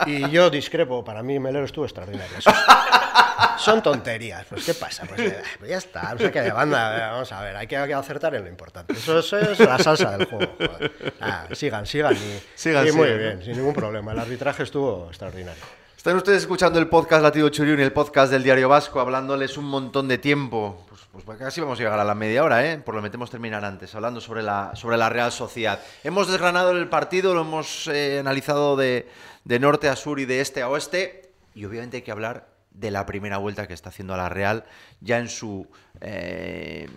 Y 0.06 0.30
yo 0.30 0.52
discrepo, 0.52 1.04
para 1.04 1.24
mí 1.24 1.40
Melero 1.40 1.66
estuvo 1.66 1.86
extraordinario. 1.86 2.38
Eso 2.38 2.52
es- 2.52 2.56
son 3.60 3.84
tonterías, 3.84 4.46
pues 4.46 4.66
¿qué 4.66 4.74
pasa? 4.74 5.06
Pues, 5.06 5.20
eh, 5.20 5.42
pues 5.60 5.70
ya 5.70 5.78
está, 5.78 6.14
no 6.14 6.20
sé 6.20 6.32
qué 6.32 6.42
de 6.42 6.52
banda, 6.52 6.98
eh, 6.98 7.12
vamos 7.12 7.32
a 7.32 7.42
ver, 7.42 7.56
hay 7.56 7.68
que, 7.68 7.78
acertar 7.78 8.34
en 8.36 8.44
lo 8.44 8.50
importante. 8.50 8.94
Eso, 8.94 9.20
eso 9.20 9.38
es 9.38 9.60
la 9.60 9.78
salsa 9.78 10.18
del 10.18 10.28
juego. 10.28 10.54
joder. 10.58 11.14
Ah, 11.22 11.48
sigan, 11.54 11.86
sigan 11.86 12.16
y, 12.16 12.42
Sigan, 12.56 12.88
y 12.88 12.92
muy 12.92 13.08
sigan, 13.08 13.20
bien, 13.20 13.44
sin 13.44 13.58
ningún 13.58 13.74
problema. 13.74 14.14
El 14.14 14.20
arbitraje 14.20 14.64
estuvo 14.64 15.08
extraordinario. 15.08 15.62
Están 16.00 16.16
ustedes 16.16 16.44
escuchando 16.44 16.80
el 16.80 16.88
podcast 16.88 17.22
Latido 17.22 17.50
Churiún, 17.50 17.82
el 17.82 17.92
podcast 17.92 18.32
del 18.32 18.42
Diario 18.42 18.70
Vasco, 18.70 19.02
hablándoles 19.02 19.58
un 19.58 19.66
montón 19.66 20.08
de 20.08 20.18
tiempo. 20.18 20.86
Pues, 21.12 21.26
pues 21.26 21.38
casi 21.38 21.60
vamos 21.60 21.78
a 21.78 21.84
llegar 21.84 22.00
a 22.00 22.06
la 22.06 22.16
media 22.16 22.46
hora, 22.46 22.66
¿eh? 22.66 22.78
Por 22.78 22.96
lo 22.96 23.02
metemos 23.02 23.30
terminar 23.30 23.66
antes, 23.66 23.94
hablando 23.96 24.22
sobre 24.22 24.42
la, 24.42 24.72
sobre 24.76 24.96
la 24.96 25.10
Real 25.10 25.34
Sociedad. 25.34 25.82
Hemos 26.06 26.30
desgranado 26.30 26.72
el 26.72 26.88
partido, 26.88 27.34
lo 27.34 27.42
hemos 27.42 27.88
eh, 27.88 28.20
analizado 28.20 28.78
de, 28.78 29.10
de 29.44 29.60
norte 29.60 29.90
a 29.90 29.98
sur 29.98 30.22
y 30.22 30.26
de 30.26 30.40
este 30.40 30.62
a 30.62 30.70
oeste. 30.70 31.34
Y 31.54 31.66
obviamente 31.66 31.98
hay 31.98 32.04
que 32.04 32.12
hablar 32.12 32.48
de 32.80 32.92
la 32.92 33.06
primera 33.06 33.38
vuelta 33.38 33.68
que 33.68 33.74
está 33.74 33.90
haciendo 33.90 34.14
a 34.14 34.18
la 34.18 34.30
Real, 34.30 34.66
ya 35.02 35.20
en 35.20 35.28
su, 35.30 35.68
eh, 36.02 36.88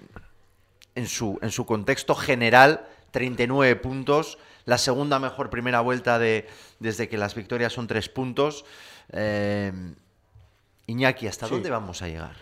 en 0.94 1.06
su, 1.06 1.38
en 1.42 1.50
su 1.50 1.66
contexto 1.66 2.14
general, 2.14 2.86
39 3.10 3.76
puntos. 3.76 4.38
La 4.64 4.78
segunda 4.78 5.18
mejor 5.18 5.50
primera 5.50 5.80
vuelta 5.80 6.18
de, 6.20 6.46
desde 6.78 7.08
que 7.08 7.18
las 7.18 7.34
victorias 7.34 7.72
son 7.72 7.86
tres 7.88 8.08
puntos. 8.08 8.64
Eh, 9.10 9.72
Iñaki, 10.86 11.26
¿hasta 11.26 11.46
Sí. 11.46 11.54
dónde 11.54 11.70
vamos 11.70 12.00
a 12.02 12.08
llegar? 12.08 12.36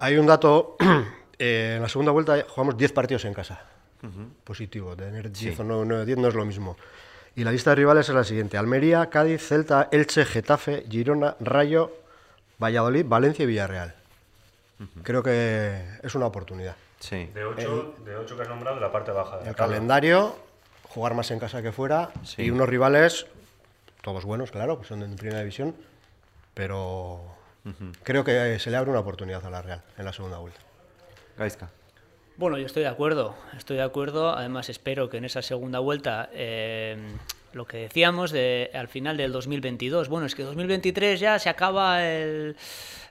Hay 0.00 0.16
un 0.16 0.26
dato, 0.26 0.76
eh, 1.38 1.74
en 1.76 1.82
la 1.82 1.88
segunda 1.88 2.10
vuelta 2.12 2.44
jugamos 2.48 2.76
10 2.76 2.92
partidos 2.92 3.24
en 3.24 3.34
casa. 3.34 3.60
Positivo, 4.44 4.94
tener 4.96 5.30
10 5.30 5.58
o 5.60 5.64
9, 5.64 6.06
10 6.06 6.18
no 6.18 6.28
es 6.28 6.34
lo 6.34 6.44
mismo. 6.44 6.76
Y 7.34 7.44
la 7.44 7.52
lista 7.52 7.70
de 7.70 7.76
rivales 7.76 8.08
es 8.08 8.14
la 8.14 8.24
siguiente. 8.24 8.56
Almería, 8.56 9.10
Cádiz, 9.10 9.42
Celta, 9.46 9.88
Elche, 9.92 10.24
Getafe, 10.24 10.84
Girona, 10.88 11.36
Rayo, 11.40 11.92
Valladolid, 12.58 13.04
Valencia 13.06 13.42
y 13.42 13.46
Villarreal. 13.46 13.94
Creo 15.02 15.22
que 15.22 15.82
es 16.02 16.14
una 16.14 16.26
oportunidad. 16.26 16.76
Sí. 17.00 17.26
De 17.34 17.44
ocho, 17.44 17.94
de 18.04 18.16
ocho 18.16 18.36
que 18.36 18.42
has 18.42 18.48
nombrado, 18.48 18.78
la 18.80 18.92
parte 18.92 19.10
baja. 19.12 19.38
de 19.38 19.48
El 19.48 19.54
tabla. 19.56 19.74
calendario, 19.74 20.36
jugar 20.88 21.14
más 21.14 21.30
en 21.30 21.38
casa 21.38 21.62
que 21.62 21.72
fuera 21.72 22.10
Sí. 22.24 22.42
y 22.42 22.50
unos 22.50 22.68
rivales, 22.68 23.26
todos 24.02 24.24
buenos, 24.24 24.50
claro, 24.50 24.80
que 24.80 24.86
son 24.86 25.00
de 25.00 25.16
primera 25.16 25.40
división, 25.40 25.74
pero 26.54 27.20
creo 28.02 28.24
que 28.24 28.58
se 28.58 28.70
le 28.70 28.76
abre 28.76 28.90
una 28.90 29.00
oportunidad 29.00 29.44
a 29.44 29.50
la 29.50 29.62
Real 29.62 29.82
en 29.96 30.04
la 30.04 30.12
segunda 30.12 30.38
vuelta. 30.38 30.60
Gaizka. 31.36 31.70
Bueno, 32.36 32.56
yo 32.56 32.66
estoy 32.66 32.82
de 32.84 32.88
acuerdo, 32.88 33.34
estoy 33.56 33.76
de 33.78 33.82
acuerdo. 33.82 34.30
Además, 34.30 34.68
espero 34.68 35.08
que 35.10 35.16
en 35.16 35.24
esa 35.24 35.42
segunda 35.42 35.80
vuelta, 35.80 36.28
eh, 36.32 36.96
lo 37.52 37.66
que 37.66 37.78
decíamos 37.78 38.30
de, 38.30 38.70
al 38.74 38.88
final 38.88 39.16
del 39.16 39.32
2022, 39.32 40.08
bueno, 40.08 40.26
es 40.26 40.34
que 40.34 40.42
2023 40.42 41.18
ya 41.20 41.38
se 41.38 41.48
acaba 41.48 42.04
el- 42.06 42.56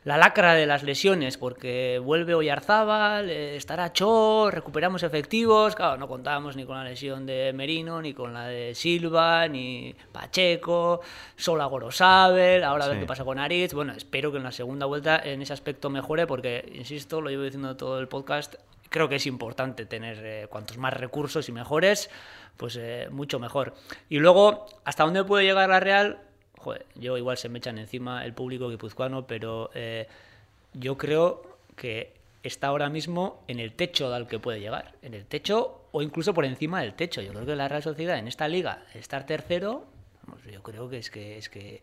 la 0.03 0.17
lacra 0.17 0.53
de 0.53 0.65
las 0.65 0.83
lesiones, 0.83 1.37
porque 1.37 1.99
vuelve 2.01 2.33
Oyarzábal, 2.33 3.29
eh, 3.29 3.57
estará 3.57 3.91
Cho, 3.91 4.49
recuperamos 4.49 5.03
efectivos. 5.03 5.75
Claro, 5.75 5.97
no 5.97 6.07
contábamos 6.07 6.55
ni 6.55 6.63
con 6.65 6.77
la 6.77 6.85
lesión 6.85 7.25
de 7.25 7.51
Merino, 7.53 8.01
ni 8.01 8.13
con 8.13 8.33
la 8.33 8.47
de 8.47 8.73
Silva, 8.73 9.49
ni 9.49 9.93
Pacheco, 10.13 11.01
Sola 11.35 11.65
Gorosabel, 11.65 12.63
ahora 12.63 12.85
a 12.85 12.87
ver 12.87 12.97
Sí. 12.97 13.01
qué 13.01 13.05
pasa 13.07 13.25
con 13.25 13.37
Aritz. 13.37 13.73
Bueno, 13.73 13.91
espero 13.93 14.31
que 14.31 14.37
en 14.37 14.43
la 14.43 14.51
segunda 14.53 14.85
vuelta 14.85 15.19
en 15.21 15.41
ese 15.41 15.51
aspecto 15.51 15.89
mejore, 15.89 16.25
porque, 16.25 16.63
insisto, 16.75 17.19
lo 17.19 17.29
llevo 17.29 17.43
diciendo 17.43 17.75
todo 17.75 17.99
el 17.99 18.07
podcast, 18.07 18.55
creo 18.89 19.09
que 19.09 19.15
es 19.15 19.25
importante 19.25 19.85
tener 19.85 20.19
eh, 20.23 20.47
cuantos 20.49 20.77
más 20.77 20.93
recursos 20.93 21.47
y 21.49 21.51
mejores, 21.51 22.09
pues 22.57 22.77
eh, 22.77 23.07
mucho 23.11 23.39
mejor. 23.39 23.73
Y 24.09 24.19
luego, 24.19 24.65
¿hasta 24.83 25.03
dónde 25.03 25.23
puede 25.23 25.45
llegar 25.45 25.69
la 25.69 25.79
Real? 25.79 26.21
Joder, 26.57 26.85
yo 26.95 27.17
igual 27.17 27.37
se 27.37 27.49
me 27.49 27.59
echan 27.59 27.77
encima 27.77 28.25
el 28.25 28.33
público 28.33 28.69
guipuzcoano, 28.69 29.27
pero 29.27 29.69
eh, 29.73 30.07
yo 30.73 30.97
creo 30.97 31.57
que 31.75 32.13
está 32.43 32.67
ahora 32.67 32.89
mismo 32.89 33.43
en 33.47 33.59
el 33.59 33.73
techo 33.73 34.13
al 34.13 34.27
que 34.27 34.39
puede 34.39 34.59
llegar. 34.59 34.93
En 35.01 35.13
el 35.13 35.25
techo 35.25 35.81
o 35.91 36.01
incluso 36.01 36.33
por 36.33 36.45
encima 36.45 36.81
del 36.81 36.93
techo. 36.93 37.21
Yo 37.21 37.31
creo 37.31 37.45
que 37.45 37.55
la 37.55 37.67
Real 37.67 37.83
Sociedad 37.83 38.17
en 38.17 38.27
esta 38.27 38.47
liga, 38.47 38.83
estar 38.93 39.25
tercero, 39.25 39.85
vamos, 40.23 40.43
yo 40.43 40.63
creo 40.63 40.89
que 40.89 40.97
es 40.97 41.09
que 41.09 41.37
es 41.37 41.49
que 41.49 41.81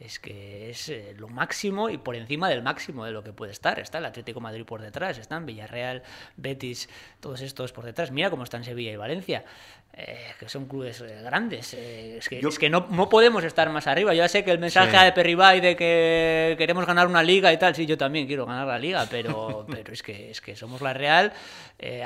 es 0.00 0.18
que 0.18 0.70
es 0.70 0.88
eh, 0.88 1.14
lo 1.18 1.28
máximo 1.28 1.90
y 1.90 1.98
por 1.98 2.16
encima 2.16 2.48
del 2.48 2.62
máximo 2.62 3.04
de 3.04 3.12
lo 3.12 3.22
que 3.22 3.32
puede 3.34 3.52
estar. 3.52 3.78
Está 3.78 3.98
el 3.98 4.06
Atlético 4.06 4.40
Madrid 4.40 4.64
por 4.64 4.80
detrás, 4.80 5.18
están 5.18 5.44
Villarreal, 5.46 6.02
Betis, 6.36 6.88
todos 7.20 7.42
estos 7.42 7.72
por 7.72 7.84
detrás. 7.84 8.10
Mira 8.10 8.30
cómo 8.30 8.44
están 8.44 8.64
Sevilla 8.64 8.92
y 8.92 8.96
Valencia, 8.96 9.44
eh, 9.92 10.16
que 10.38 10.48
son 10.48 10.66
clubes 10.66 11.02
eh, 11.02 11.20
grandes. 11.22 11.74
eh, 11.74 12.16
es 12.16 12.28
que, 12.30 12.40
Yo- 12.40 12.48
es 12.48 12.58
que 12.58 12.70
no, 12.70 12.86
no 12.90 13.08
podemos 13.10 13.44
estar 13.44 13.68
más 13.70 13.86
arriba. 13.86 14.14
Yo 14.14 14.22
ya 14.22 14.28
sé 14.28 14.42
que 14.42 14.50
el 14.52 14.58
mensaje 14.58 14.96
Sí. 14.98 15.04
de 15.04 15.12
Perribay 15.12 15.60
de 15.60 15.76
que 15.76 16.54
queremos 16.56 16.86
ganar 16.86 17.06
una 17.06 17.22
liga 17.22 17.52
y 17.52 17.58
tal, 17.58 17.74
sí, 17.74 17.84
yo 17.84 17.98
también 17.98 18.26
quiero 18.26 18.46
ganar 18.46 18.66
la 18.66 18.78
liga, 18.78 19.06
pero, 19.10 19.66
pero 19.70 19.92
es, 19.92 20.02
que, 20.02 20.30
es 20.30 20.40
que 20.40 20.56
somos 20.56 20.80
la 20.80 20.94
Real. 20.94 21.32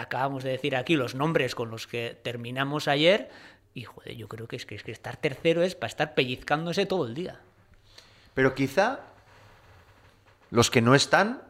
acabamos 0.01 0.43
de 0.43 0.51
decir 0.51 0.75
aquí 0.75 0.97
los 0.97 1.15
nombres 1.15 1.55
con 1.55 1.71
los 1.71 1.87
que 1.87 2.19
terminamos 2.23 2.89
ayer. 2.89 3.29
Y 3.73 3.83
joder, 3.85 4.15
yo 4.17 4.29
creo 4.29 4.47
que 4.49 4.57
es 4.57 4.67
que, 4.67 4.75
es 4.75 4.83
que 4.83 4.93
estar 4.93 5.17
tercero 5.17 5.63
es 5.63 5.75
para 5.75 5.89
estar 5.89 6.15
pellizcándose 6.15 6.87
todo 6.87 7.07
el 7.07 7.15
día. 7.15 7.41
Pero 8.35 8.55
quizá 8.55 9.01
los 10.51 10.71
que 10.71 10.83
no 10.83 10.95
están, 10.95 11.43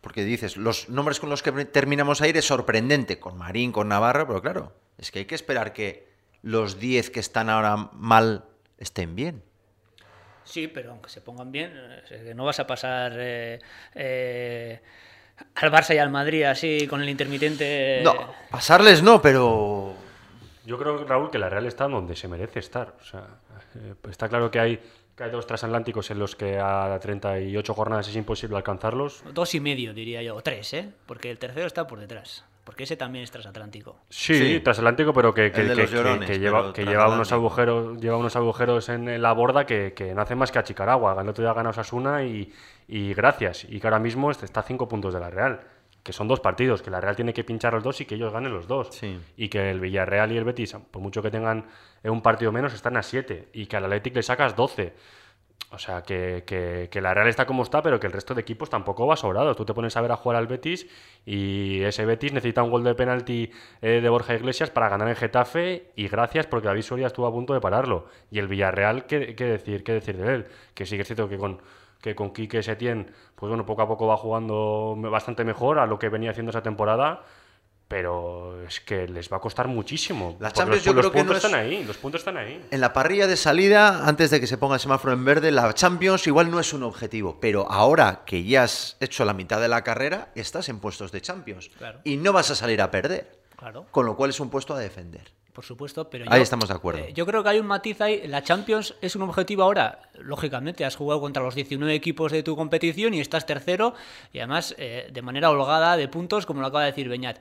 porque 0.00 0.24
dices, 0.24 0.56
los 0.56 0.88
nombres 0.88 1.20
con 1.20 1.30
los 1.30 1.42
que 1.42 1.52
terminamos 1.66 2.20
ayer 2.22 2.38
es 2.38 2.46
sorprendente, 2.46 3.18
con 3.18 3.36
Marín, 3.36 3.72
con 3.72 3.88
Navarro, 3.88 4.26
pero 4.26 4.42
claro, 4.42 4.72
es 4.98 5.10
que 5.10 5.20
hay 5.20 5.24
que 5.26 5.34
esperar 5.34 5.72
que 5.72 6.10
los 6.42 6.78
10 6.78 7.10
que 7.10 7.20
están 7.20 7.50
ahora 7.50 7.90
mal 7.92 8.44
estén 8.78 9.14
bien. 9.14 9.42
Sí, 10.44 10.68
pero 10.68 10.90
aunque 10.90 11.10
se 11.10 11.20
pongan 11.20 11.52
bien, 11.52 11.72
eh, 12.10 12.32
no 12.34 12.44
vas 12.44 12.58
a 12.60 12.66
pasar 12.66 13.12
eh, 13.16 13.60
eh, 13.94 14.80
al 15.54 15.70
Barça 15.70 15.94
y 15.94 15.98
al 15.98 16.10
Madrid 16.10 16.42
así 16.44 16.86
con 16.88 17.02
el 17.02 17.08
intermitente. 17.08 18.00
No, 18.02 18.14
pasarles 18.50 19.02
no, 19.02 19.22
pero 19.22 19.94
Yo 20.64 20.78
creo, 20.78 21.04
Raúl, 21.04 21.30
que 21.30 21.38
la 21.38 21.48
Real 21.48 21.66
está 21.66 21.86
donde 21.86 22.16
se 22.16 22.26
merece 22.26 22.58
estar. 22.58 22.96
O 23.00 23.04
sea, 23.04 23.28
está 24.10 24.28
claro 24.28 24.50
que 24.50 24.58
hay, 24.58 24.80
que 25.20 25.24
hay 25.24 25.30
dos 25.30 25.46
transatlánticos 25.46 26.10
en 26.10 26.18
los 26.18 26.34
que 26.34 26.58
a 26.58 26.98
38 27.00 27.74
jornadas 27.74 28.08
es 28.08 28.16
imposible 28.16 28.56
alcanzarlos. 28.56 29.22
Dos 29.34 29.54
y 29.54 29.60
medio, 29.60 29.92
diría 29.92 30.22
yo, 30.22 30.34
o 30.34 30.40
tres, 30.42 30.72
¿eh? 30.72 30.88
Porque 31.06 31.30
el 31.30 31.38
tercero 31.38 31.66
está 31.66 31.86
por 31.86 32.00
detrás. 32.00 32.44
Porque 32.64 32.84
ese 32.84 32.96
también 32.96 33.24
es 33.24 33.30
transatlántico. 33.30 33.96
Sí, 34.08 34.34
Sí. 34.36 34.60
transatlántico, 34.60 35.12
pero 35.12 35.34
que, 35.34 35.50
que, 35.52 35.66
que- 35.66 35.74
que- 35.74 35.86
llorones, 35.88 36.30
que 36.30 36.38
lleva, 36.38 36.60
pero 36.60 36.72
que 36.72 36.84
lleva 36.86 37.08
unos 37.12 37.32
agujeros, 37.32 38.00
lleva 38.00 38.16
unos 38.16 38.34
agujeros 38.36 38.88
en 38.88 39.20
la 39.20 39.32
borda 39.32 39.66
que, 39.66 39.92
que 39.92 40.14
no 40.14 40.22
hace 40.22 40.34
más 40.36 40.50
que 40.52 40.58
achicar 40.58 40.88
agua. 40.88 41.16
El 41.20 41.28
otro 41.28 41.42
día 41.44 41.52
ganó 41.52 41.70
Osasuna 41.70 42.22
y, 42.24 42.50
y 42.88 43.12
gracias. 43.12 43.64
Y 43.68 43.78
que 43.80 43.86
ahora 43.86 43.98
mismo 43.98 44.30
este- 44.30 44.44
está 44.46 44.60
a 44.60 44.62
cinco 44.62 44.88
puntos 44.88 45.12
de 45.12 45.20
la 45.20 45.30
Real. 45.30 45.60
Que 46.02 46.12
son 46.12 46.28
dos 46.28 46.40
partidos, 46.40 46.80
que 46.82 46.90
la 46.90 47.00
Real 47.00 47.14
tiene 47.16 47.34
que 47.34 47.44
pinchar 47.44 47.74
los 47.74 47.82
dos 47.84 48.00
y 48.00 48.06
que 48.06 48.14
ellos 48.14 48.32
ganen 48.32 48.52
los 48.52 48.66
dos. 48.66 48.88
Sí. 48.92 49.18
Y 49.36 49.48
que 49.48 49.70
el 49.70 49.80
Villarreal 49.80 50.32
y 50.32 50.38
el 50.38 50.44
Betis, 50.44 50.74
por 50.90 51.02
mucho 51.02 51.20
que 51.22 51.30
tengan 51.30 51.66
un 52.04 52.22
partido 52.22 52.52
menos, 52.52 52.72
están 52.72 52.96
a 52.96 53.02
siete. 53.02 53.48
Y 53.52 53.66
que 53.66 53.76
al 53.76 53.84
Athletic 53.84 54.14
le 54.16 54.22
sacas 54.22 54.56
12. 54.56 54.94
O 55.72 55.78
sea, 55.78 56.02
que, 56.02 56.42
que- 56.46 56.88
que 56.90 57.00
la 57.00 57.14
Real 57.14 57.28
está 57.28 57.44
como 57.46 57.62
está, 57.62 57.80
pero 57.82 58.00
que 58.00 58.06
el 58.08 58.12
resto 58.12 58.34
de 58.34 58.40
equipos 58.40 58.68
tampoco 58.70 59.06
va 59.06 59.14
sobrado. 59.14 59.54
Tú 59.54 59.64
te 59.64 59.72
pones 59.74 59.96
a 59.96 60.00
ver 60.00 60.10
a 60.10 60.16
jugar 60.16 60.36
al 60.38 60.46
Betis 60.48 60.88
y 61.24 61.82
ese 61.82 62.04
Betis 62.06 62.32
necesita 62.32 62.62
un 62.62 62.70
gol 62.70 62.82
de 62.82 62.94
penalti 62.94 63.50
eh, 63.82 64.00
de 64.00 64.08
Borja 64.08 64.34
Iglesias 64.34 64.70
para 64.70 64.88
ganar 64.88 65.06
en 65.08 65.14
Getafe 65.16 65.92
y 65.94 66.08
gracias 66.08 66.46
porque 66.46 66.66
David 66.66 66.82
Soria 66.82 67.06
estuvo 67.06 67.26
a 67.26 67.30
punto 67.32 67.52
de 67.54 67.60
pararlo. 67.60 68.06
Y 68.32 68.38
el 68.40 68.48
Villarreal, 68.48 69.06
¿qué, 69.06 69.36
qué 69.36 69.44
decir, 69.44 69.84
qué 69.84 69.92
decir 69.92 70.16
de 70.16 70.34
él? 70.34 70.46
Que 70.74 70.86
sí 70.86 70.96
que 70.96 71.02
es 71.02 71.06
cierto 71.08 71.28
que 71.28 71.36
con, 71.38 71.60
que 72.00 72.14
con 72.14 72.32
Quique 72.32 72.62
Setién, 72.62 73.10
pues 73.34 73.48
bueno, 73.48 73.66
poco 73.66 73.82
a 73.82 73.88
poco 73.88 74.06
va 74.06 74.16
jugando 74.16 74.94
bastante 75.10 75.44
mejor 75.44 75.78
a 75.78 75.86
lo 75.86 75.98
que 75.98 76.08
venía 76.08 76.30
haciendo 76.30 76.50
esa 76.50 76.62
temporada. 76.62 77.22
Pero 77.88 78.62
es 78.62 78.78
que 78.78 79.08
les 79.08 79.32
va 79.32 79.38
a 79.38 79.40
costar 79.40 79.66
muchísimo. 79.66 80.36
La 80.38 80.50
porque 80.50 80.58
Champions 80.58 80.76
los, 80.76 80.84
yo 80.84 80.92
los 80.92 81.00
creo 81.02 81.12
que 81.12 81.18
puntos 81.18 81.32
no 81.34 81.38
es- 81.38 81.44
están 81.44 81.60
ahí, 81.60 81.84
los 81.84 81.96
puntos 81.96 82.20
están 82.20 82.36
ahí. 82.36 82.64
En 82.70 82.80
la 82.80 82.92
parrilla 82.92 83.26
de 83.26 83.36
salida, 83.36 84.06
antes 84.06 84.30
de 84.30 84.38
que 84.40 84.46
se 84.46 84.56
ponga 84.58 84.76
el 84.76 84.80
semáforo 84.80 85.12
en 85.12 85.24
verde, 85.24 85.50
la 85.50 85.72
Champions 85.74 86.24
igual 86.28 86.52
no 86.52 86.60
es 86.60 86.72
un 86.72 86.84
objetivo, 86.84 87.38
pero 87.40 87.68
ahora 87.68 88.22
que 88.24 88.44
ya 88.44 88.62
has 88.62 88.96
hecho 89.00 89.24
la 89.24 89.34
mitad 89.34 89.60
de 89.60 89.66
la 89.66 89.82
carrera, 89.82 90.28
estás 90.36 90.68
en 90.68 90.78
puestos 90.78 91.10
de 91.10 91.20
Champions 91.20 91.68
Claro. 91.78 91.98
y 92.04 92.16
no 92.16 92.32
vas 92.32 92.52
a 92.52 92.54
salir 92.54 92.80
a 92.80 92.92
perder, 92.92 93.40
Claro. 93.56 93.86
con 93.90 94.06
lo 94.06 94.14
cual 94.16 94.30
es 94.30 94.38
un 94.38 94.50
puesto 94.50 94.72
a 94.72 94.78
defender. 94.78 95.32
Por 95.52 95.64
supuesto, 95.64 96.08
pero 96.08 96.24
Ahí 96.28 96.38
yo- 96.38 96.42
estamos 96.44 96.68
de 96.68 96.74
acuerdo. 96.74 97.00
eh, 97.00 97.12
yo 97.12 97.26
creo 97.26 97.42
que 97.42 97.48
hay 97.48 97.58
un 97.58 97.66
matiz 97.66 98.00
ahí. 98.00 98.22
La 98.28 98.42
Champions 98.42 98.94
es 99.00 99.16
un 99.16 99.22
objetivo 99.22 99.64
ahora. 99.64 100.00
Lógicamente, 100.18 100.84
has 100.84 100.94
jugado 100.96 101.20
contra 101.20 101.42
los 101.42 101.54
19 101.56 101.92
equipos 101.94 102.30
de 102.30 102.42
tu 102.42 102.54
competición 102.56 103.14
y 103.14 103.20
estás 103.20 103.46
tercero, 103.46 103.94
y 104.32 104.38
además 104.38 104.74
eh, 104.78 105.08
de 105.12 105.22
manera 105.22 105.50
holgada 105.50 105.96
de 105.96 106.06
puntos, 106.08 106.46
como 106.46 106.60
lo 106.60 106.68
acaba 106.68 106.84
de 106.84 106.90
decir 106.92 107.08
Beñat. 107.08 107.38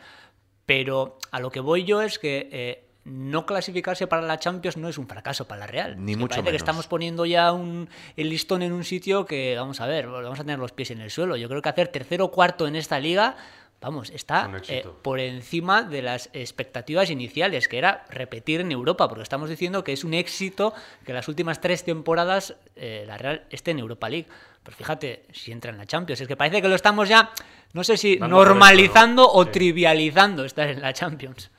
Pero 0.66 1.18
a 1.32 1.40
lo 1.40 1.50
que 1.52 1.60
voy 1.60 1.84
yo 1.84 2.02
es 2.02 2.20
que 2.20 2.50
eh, 2.52 2.86
no 3.06 3.46
clasificarse 3.46 4.06
para 4.08 4.22
la 4.22 4.38
Champions 4.38 4.78
no 4.78 4.88
es 4.90 4.98
un 4.98 5.08
fracaso 5.08 5.48
para 5.48 5.62
la 5.62 5.68
Real. 5.68 5.96
Ni 6.04 6.12
Es 6.12 6.18
que 6.18 6.22
mucho 6.22 6.30
parece 6.30 6.42
menos. 6.44 6.52
que 6.52 6.58
estamos 6.58 6.88
poniendo 6.88 7.26
ya 7.26 7.52
un, 7.54 7.90
el 8.16 8.30
listón 8.30 8.62
en 8.62 8.72
un 8.74 8.84
sitio 8.84 9.26
que, 9.26 9.56
vamos 9.58 9.82
a 9.82 9.88
ver, 9.88 10.08
vamos 10.08 10.40
a 10.40 10.44
tener 10.44 10.60
los 10.60 10.72
pies 10.72 10.92
en 10.92 11.02
el 11.02 11.10
suelo. 11.10 11.36
Yo 11.38 11.50
creo 11.50 11.62
que 11.62 11.70
hacer 11.70 11.88
tercero 11.88 12.26
o 12.26 12.32
cuarto 12.32 12.68
en 12.68 12.76
esta 12.76 13.00
liga. 13.00 13.36
Vamos, 13.82 14.10
está 14.10 14.52
eh, 14.68 14.86
por 15.02 15.22
encima 15.22 15.84
de 15.84 16.02
las 16.02 16.30
expectativas 16.34 17.10
iniciales, 17.10 17.70
que 17.70 17.78
era 17.78 18.06
repetir 18.10 18.60
en 18.60 18.74
Europa, 18.74 19.08
porque 19.08 19.24
estamos 19.24 19.50
diciendo 19.50 19.86
que 19.86 19.94
es 19.94 20.04
un 20.04 20.14
éxito 20.14 20.74
que 21.06 21.14
las 21.14 21.30
últimas 21.30 21.62
tres 21.62 21.86
temporadas 21.86 22.56
eh, 22.76 23.06
la 23.08 23.18
Real 23.18 23.46
esté 23.50 23.72
en 23.72 23.80
Europa 23.80 24.10
League. 24.10 24.28
Pero 24.64 24.76
fíjate, 24.76 25.24
si 25.32 25.54
entra 25.54 25.72
en 25.72 25.78
la 25.78 25.86
Champions, 25.86 26.20
es 26.20 26.28
que 26.28 26.36
parece 26.36 26.62
que 26.62 26.68
lo 26.68 26.76
estamos 26.76 27.08
ya, 27.08 27.32
no 27.72 27.86
sé 27.86 27.96
si 27.96 28.18
Dando 28.18 28.36
normalizando 28.36 29.24
¿no? 29.24 29.30
o 29.32 29.46
Sí. 29.46 29.52
trivializando 29.52 30.44
estar 30.44 30.68
en 30.68 30.82
la 30.82 30.92
Champions. 30.92 31.50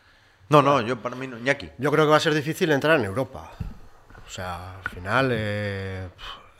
No, 0.50 0.60
no, 0.60 0.82
yo 0.82 1.00
para 1.00 1.16
mí 1.16 1.26
no, 1.26 1.38
Iñaki. 1.38 1.70
Yo 1.78 1.90
creo 1.90 2.04
que 2.04 2.10
va 2.10 2.16
a 2.18 2.20
ser 2.20 2.34
difícil 2.34 2.70
entrar 2.72 2.98
en 2.98 3.06
Europa. 3.06 3.52
O 4.26 4.30
sea, 4.30 4.76
al 4.76 4.88
final, 4.90 5.30
eh, 5.32 6.08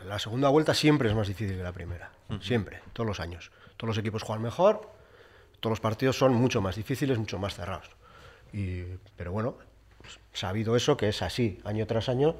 la 0.07 0.18
segunda 0.18 0.49
vuelta 0.49 0.73
siempre 0.73 1.09
es 1.11 1.14
más 1.14 1.29
difícil 1.29 1.57
que 1.57 1.62
la 1.62 1.73
primera. 1.73 2.11
Siempre, 2.40 2.81
todos 2.94 3.07
los 3.07 3.20
años. 3.20 3.51
Todos 3.77 3.88
los 3.88 3.99
equipos 3.99 4.23
juegan 4.23 4.42
mejor, 4.42 4.88
todos 5.61 5.73
los 5.73 5.81
partidos 5.81 6.16
son 6.18 6.35
mucho 6.35 6.61
más 6.61 6.77
difíciles, 6.77 7.18
mucho 7.18 7.38
más 7.38 7.55
cerrados. 7.55 7.90
Y, 8.53 8.83
pero 9.16 9.33
bueno, 9.33 9.55
pues, 10.01 10.18
sabido 10.33 10.75
eso, 10.77 10.96
que 10.96 11.09
es 11.09 11.23
así, 11.23 11.61
año 11.64 11.87
tras 11.87 12.09
año, 12.09 12.35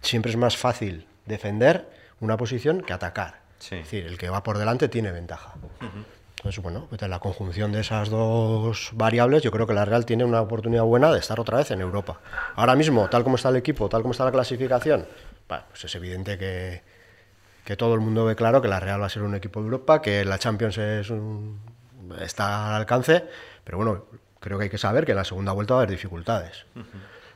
siempre 0.00 0.30
es 0.30 0.36
más 0.36 0.56
fácil 0.56 1.06
defender 1.26 1.90
una 2.20 2.36
posición 2.36 2.80
que 2.82 2.92
atacar. 2.92 3.40
Sí. 3.58 3.76
Es 3.76 3.82
decir, 3.84 4.06
el 4.06 4.18
que 4.18 4.28
va 4.30 4.42
por 4.42 4.58
delante 4.58 4.88
tiene 4.88 5.12
ventaja. 5.12 5.54
Entonces, 6.36 6.60
bueno, 6.62 6.86
pues, 6.88 7.00
la 7.02 7.20
conjunción 7.20 7.70
de 7.70 7.80
esas 7.80 8.08
dos 8.08 8.90
variables, 8.94 9.42
yo 9.42 9.50
creo 9.52 9.66
que 9.66 9.74
la 9.74 9.84
Real 9.84 10.04
tiene 10.04 10.24
una 10.24 10.40
oportunidad 10.40 10.82
buena 10.82 11.12
de 11.12 11.20
estar 11.20 11.38
otra 11.38 11.58
vez 11.58 11.70
en 11.70 11.80
Europa. 11.80 12.20
Ahora 12.56 12.74
mismo, 12.74 13.08
tal 13.08 13.22
como 13.22 13.36
está 13.36 13.48
el 13.50 13.56
equipo, 13.56 13.88
tal 13.88 14.02
como 14.02 14.10
está 14.12 14.24
la 14.24 14.32
clasificación, 14.32 15.06
pues 15.46 15.84
es 15.84 15.94
evidente 15.94 16.38
que, 16.38 16.82
que 17.64 17.76
todo 17.76 17.94
el 17.94 18.00
mundo 18.00 18.24
ve 18.24 18.34
claro 18.34 18.60
que 18.60 18.66
la 18.66 18.80
Real 18.80 19.00
va 19.00 19.06
a 19.06 19.10
ser 19.10 19.22
un 19.22 19.36
equipo 19.36 19.60
de 19.60 19.66
Europa, 19.66 20.02
que 20.02 20.24
la 20.24 20.38
Champions 20.38 20.78
es 20.78 21.10
un- 21.10 21.60
está 22.20 22.68
al 22.74 22.80
alcance, 22.80 23.24
pero 23.64 23.78
bueno, 23.78 24.04
creo 24.40 24.58
que 24.58 24.64
hay 24.64 24.70
que 24.70 24.78
saber 24.78 25.04
que 25.04 25.12
en 25.12 25.18
la 25.18 25.24
segunda 25.24 25.52
vuelta 25.52 25.74
va 25.74 25.80
a 25.80 25.82
haber 25.82 25.90
dificultades. 25.90 26.64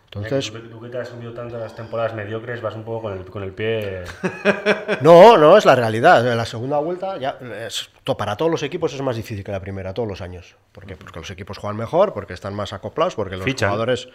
Entonces, 0.06 0.46
tú, 0.46 0.52
que- 0.54 0.68
tú 0.68 0.80
que 0.80 0.88
te 0.88 0.98
has 0.98 1.08
subido 1.08 1.34
tanto 1.34 1.56
en 1.56 1.60
las 1.62 1.74
temporadas 1.74 2.14
mediocres, 2.14 2.62
vas 2.62 2.74
un 2.74 2.84
poco 2.84 3.02
con 3.02 3.12
el, 3.18 3.24
con 3.26 3.42
el 3.42 3.52
pie. 3.52 4.04
No, 5.02 5.36
no, 5.36 5.58
es 5.58 5.64
la 5.64 5.74
realidad. 5.74 6.22
La 6.36 6.46
segunda 6.46 6.78
vuelta, 6.78 7.18
ya, 7.18 7.38
es- 7.66 7.90
para 8.16 8.36
todos 8.36 8.50
los 8.50 8.62
equipos 8.62 8.94
es 8.94 9.02
más 9.02 9.16
difícil 9.16 9.44
que 9.44 9.52
la 9.52 9.60
primera, 9.60 9.92
todos 9.92 10.08
los 10.08 10.20
años. 10.20 10.54
¿Por 10.72 10.86
qué? 10.86 10.96
Porque 10.96 11.18
los 11.18 11.30
equipos 11.30 11.58
juegan 11.58 11.76
mejor, 11.76 12.12
porque 12.14 12.32
están 12.34 12.54
más 12.54 12.72
acoplados, 12.72 13.14
porque 13.16 13.36
los 13.36 13.44
Fichan. 13.44 13.68
jugadores, 13.68 14.08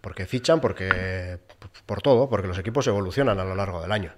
porque 0.00 0.26
fichan, 0.26 0.60
porque 0.60 1.38
por 1.86 2.02
todo, 2.02 2.28
porque 2.28 2.46
los 2.46 2.58
equipos 2.58 2.86
evolucionan 2.86 3.40
a 3.40 3.44
lo 3.44 3.54
largo 3.54 3.80
del 3.80 3.90
año. 3.90 4.12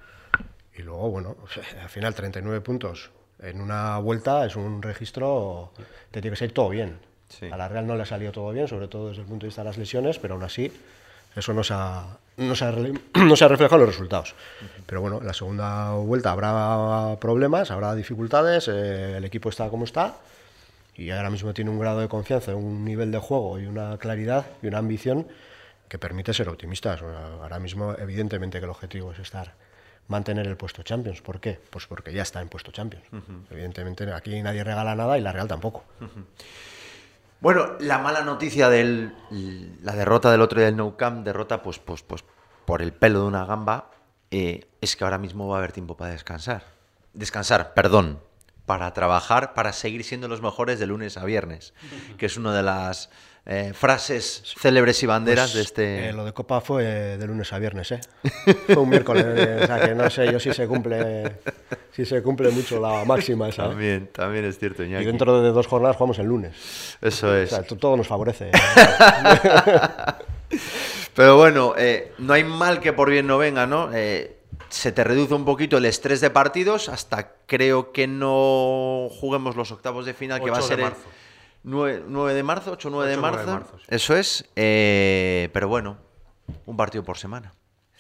Y 0.74 0.82
luego, 0.82 1.10
bueno, 1.10 1.36
al 1.82 1.88
final 1.88 2.14
39 2.14 2.60
puntos 2.60 3.10
en 3.42 3.60
una 3.60 3.98
vuelta 3.98 4.46
es 4.46 4.56
un 4.56 4.82
registro, 4.82 5.72
te 6.10 6.20
tiene 6.20 6.34
que 6.34 6.38
salir 6.38 6.54
todo 6.54 6.68
bien. 6.68 6.98
Sí. 7.28 7.46
A 7.50 7.56
la 7.56 7.68
Real 7.68 7.86
no 7.86 7.96
le 7.96 8.02
ha 8.02 8.06
salido 8.06 8.32
todo 8.32 8.50
bien, 8.52 8.66
sobre 8.66 8.88
todo 8.88 9.08
desde 9.08 9.22
el 9.22 9.28
punto 9.28 9.44
de 9.44 9.48
vista 9.48 9.62
de 9.62 9.68
las 9.68 9.78
lesiones, 9.78 10.18
pero 10.18 10.34
aún 10.34 10.42
así 10.42 10.72
eso 11.36 11.54
no 11.54 11.62
se 11.62 11.74
ha, 11.74 12.18
no 12.36 12.54
se 12.54 12.64
ha, 12.64 12.72
no 13.14 13.36
se 13.36 13.44
ha 13.44 13.48
reflejado 13.48 13.76
en 13.82 13.86
los 13.86 13.94
resultados. 13.94 14.34
Pero 14.86 15.00
bueno, 15.00 15.18
en 15.20 15.26
la 15.26 15.34
segunda 15.34 15.92
vuelta 15.92 16.32
habrá 16.32 17.18
problemas, 17.20 17.70
habrá 17.70 17.94
dificultades, 17.94 18.68
eh, 18.68 19.16
el 19.16 19.24
equipo 19.24 19.48
está 19.48 19.68
como 19.68 19.84
está 19.84 20.16
y 20.96 21.10
ahora 21.10 21.30
mismo 21.30 21.54
tiene 21.54 21.70
un 21.70 21.78
grado 21.78 22.00
de 22.00 22.08
confianza, 22.08 22.54
un 22.54 22.84
nivel 22.84 23.10
de 23.10 23.18
juego 23.18 23.58
y 23.58 23.66
una 23.66 23.96
claridad 23.98 24.46
y 24.62 24.66
una 24.66 24.78
ambición 24.78 25.26
que 25.88 25.98
permite 25.98 26.34
ser 26.34 26.48
optimistas. 26.48 27.00
Ahora 27.02 27.58
mismo, 27.58 27.94
evidentemente, 27.98 28.58
que 28.58 28.64
el 28.64 28.70
objetivo 28.70 29.12
es 29.12 29.18
estar 29.18 29.54
mantener 30.08 30.46
el 30.46 30.56
puesto 30.56 30.82
Champions. 30.82 31.22
¿Por 31.22 31.40
qué? 31.40 31.60
Pues 31.70 31.86
porque 31.86 32.12
ya 32.12 32.22
está 32.22 32.40
en 32.40 32.48
puesto 32.48 32.72
Champions. 32.72 33.04
Evidentemente, 33.50 34.10
aquí 34.12 34.40
nadie 34.42 34.64
regala 34.64 34.94
nada 34.94 35.18
y 35.18 35.20
la 35.20 35.32
Real 35.32 35.48
tampoco. 35.48 35.84
Bueno, 37.40 37.76
la 37.80 37.98
mala 37.98 38.22
noticia 38.22 38.68
de 38.68 39.10
la 39.82 39.94
derrota 39.94 40.30
del 40.30 40.42
otro 40.42 40.60
día 40.60 40.66
del 40.66 40.76
Nou 40.76 40.96
Camp, 40.96 41.24
derrota 41.24 41.62
pues, 41.62 41.78
pues, 41.78 42.02
pues 42.02 42.24
por 42.66 42.82
el 42.82 42.92
pelo 42.92 43.20
de 43.20 43.26
una 43.26 43.46
gamba, 43.46 43.90
eh, 44.30 44.68
es 44.80 44.94
que 44.94 45.04
ahora 45.04 45.18
mismo 45.18 45.48
va 45.48 45.56
a 45.56 45.58
haber 45.58 45.72
tiempo 45.72 45.96
para 45.96 46.12
descansar. 46.12 46.64
Descansar, 47.14 47.72
perdón, 47.74 48.20
para 48.66 48.92
trabajar, 48.92 49.54
para 49.54 49.72
seguir 49.72 50.04
siendo 50.04 50.28
los 50.28 50.42
mejores 50.42 50.78
de 50.78 50.86
lunes 50.86 51.16
a 51.16 51.24
viernes, 51.24 51.72
que 52.18 52.26
es 52.26 52.36
una 52.36 52.54
de 52.54 52.62
las 52.62 53.10
eh, 53.46 53.72
frases 53.74 54.42
célebres 54.58 55.02
y 55.02 55.06
banderas 55.06 55.46
Pues, 55.50 55.54
de 55.54 55.62
este... 55.62 56.08
eh, 56.08 56.12
lo 56.12 56.24
de 56.24 56.32
Copa 56.32 56.60
fue 56.60 56.84
de 56.84 57.26
lunes 57.26 57.52
a 57.52 57.58
viernes, 57.58 57.90
¿eh? 57.92 58.00
Fue 58.66 58.76
un 58.76 58.88
miércoles, 58.88 59.24
eh, 59.28 59.60
o 59.62 59.66
sea 59.66 59.80
que 59.80 59.94
no 59.94 60.08
sé 60.10 60.30
yo 60.30 60.38
si 60.38 60.52
se 60.52 60.66
cumple, 60.68 61.36
si 61.92 62.04
se 62.04 62.22
cumple 62.22 62.50
mucho 62.50 62.78
la 62.80 63.04
máxima 63.04 63.48
esa. 63.48 63.64
¿eh? 63.64 63.68
También, 63.68 64.06
también 64.12 64.44
es 64.44 64.58
cierto, 64.58 64.82
Y 64.82 64.86
Iñaki. 64.86 65.06
dentro 65.06 65.42
de 65.42 65.50
dos 65.50 65.66
jornadas 65.66 65.96
jugamos 65.96 66.18
el 66.18 66.26
lunes. 66.26 66.96
Eso 67.00 67.28
O 67.28 67.34
es. 67.34 67.50
sea, 67.50 67.62
todo 67.62 67.96
nos 67.96 68.06
favorece. 68.06 68.50
Pero 71.14 71.36
bueno, 71.36 71.74
eh, 71.76 72.12
no 72.18 72.32
hay 72.32 72.44
mal 72.44 72.80
que 72.80 72.92
por 72.92 73.10
bien 73.10 73.26
no 73.26 73.38
venga, 73.38 73.66
¿no? 73.66 73.90
Eh, 73.92 74.36
se 74.68 74.92
te 74.92 75.02
reduce 75.04 75.34
un 75.34 75.44
poquito 75.44 75.78
el 75.78 75.84
estrés 75.86 76.20
de 76.20 76.30
partidos 76.30 76.88
hasta 76.88 77.32
creo 77.46 77.92
que 77.92 78.06
no 78.06 79.08
juguemos 79.10 79.56
los 79.56 79.72
octavos 79.72 80.06
de 80.06 80.14
final, 80.14 80.40
que 80.42 80.50
va 80.50 80.58
a 80.58 80.60
8 80.60 80.68
de 80.68 80.76
ser 80.76 80.84
el. 80.86 80.92
9, 81.62 82.04
9 82.08 82.34
de 82.34 82.42
marzo, 82.42 82.72
8 82.72 82.90
9 82.90 83.10
de 83.10 83.16
8 83.16 83.20
9 83.20 83.36
marzo. 83.36 83.46
de 83.46 83.52
marzo, 83.58 83.78
sí. 83.78 83.84
Eso 83.88 84.16
es. 84.16 84.50
eh, 84.56 85.48
pero 85.52 85.68
bueno, 85.68 85.98
un 86.66 86.76
partido 86.76 87.04
por 87.04 87.18
semana. 87.18 87.52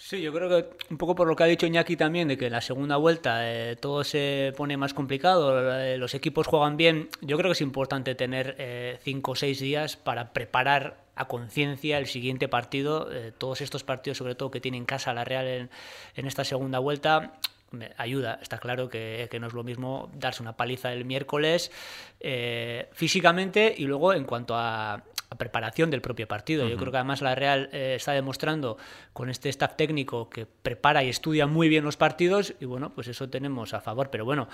Sí, 0.02 0.22
yo 0.22 0.32
creo 0.32 0.48
que 0.48 0.70
un 0.90 0.96
poco 0.96 1.14
por 1.14 1.28
lo 1.28 1.36
que 1.36 1.42
ha 1.42 1.46
dicho 1.46 1.66
Iñaki 1.66 1.94
también, 1.94 2.26
de 2.26 2.38
que 2.38 2.46
en 2.46 2.52
la 2.52 2.62
segunda 2.62 2.96
vuelta 2.96 3.40
eh, 3.52 3.76
todo 3.76 4.02
se 4.02 4.54
pone 4.56 4.78
más 4.78 4.94
complicado, 4.94 5.78
eh, 5.78 5.98
los 5.98 6.14
equipos 6.14 6.46
juegan 6.46 6.78
bien, 6.78 7.10
yo 7.20 7.36
creo 7.36 7.50
que 7.50 7.52
es 7.52 7.60
importante 7.60 8.14
tener 8.14 8.56
eh, 8.58 8.98
cinco 9.02 9.32
o 9.32 9.34
seis 9.36 9.60
días 9.60 9.98
para 9.98 10.32
preparar 10.32 11.04
a 11.16 11.28
conciencia 11.28 11.98
el 11.98 12.06
siguiente 12.06 12.48
partido, 12.48 13.12
eh, 13.12 13.30
todos 13.36 13.60
estos 13.60 13.84
partidos 13.84 14.16
sobre 14.16 14.34
todo 14.34 14.50
que 14.50 14.60
tiene 14.62 14.78
en 14.78 14.86
casa 14.86 15.12
la 15.12 15.24
Real 15.24 15.46
en, 15.46 15.70
en 16.16 16.26
esta 16.26 16.44
segunda 16.44 16.78
vuelta. 16.78 17.34
Me 17.72 17.92
ayuda, 17.96 18.38
está 18.42 18.58
claro 18.58 18.88
que, 18.88 19.28
que 19.30 19.38
no 19.40 19.46
es 19.46 19.52
lo 19.52 19.62
mismo 19.62 20.10
darse 20.14 20.42
una 20.42 20.56
paliza 20.56 20.92
el 20.92 21.04
miércoles 21.04 21.70
eh, 22.18 22.88
físicamente 22.92 23.74
y 23.76 23.84
luego 23.84 24.12
en 24.12 24.24
cuanto 24.24 24.56
a, 24.56 24.94
a 24.94 25.34
preparación 25.38 25.90
del 25.90 26.00
propio 26.00 26.26
partido. 26.26 26.68
Yo 26.68 26.76
creo 26.76 26.90
que 26.90 26.98
además 26.98 27.22
la 27.22 27.34
Real 27.36 27.68
eh, 27.72 27.94
está 27.96 28.12
demostrando 28.12 28.76
con 29.12 29.30
este 29.30 29.48
staff 29.48 29.74
técnico 29.76 30.28
que 30.28 30.46
prepara 30.46 31.04
y 31.04 31.08
estudia 31.08 31.46
muy 31.46 31.68
bien 31.68 31.84
los 31.84 31.96
partidos 31.96 32.54
y 32.60 32.64
bueno, 32.64 32.90
pues 32.92 33.06
eso 33.06 33.28
tenemos 33.30 33.72
a 33.72 33.80
favor. 33.80 34.10
Pero 34.10 34.24
bueno, 34.24 34.48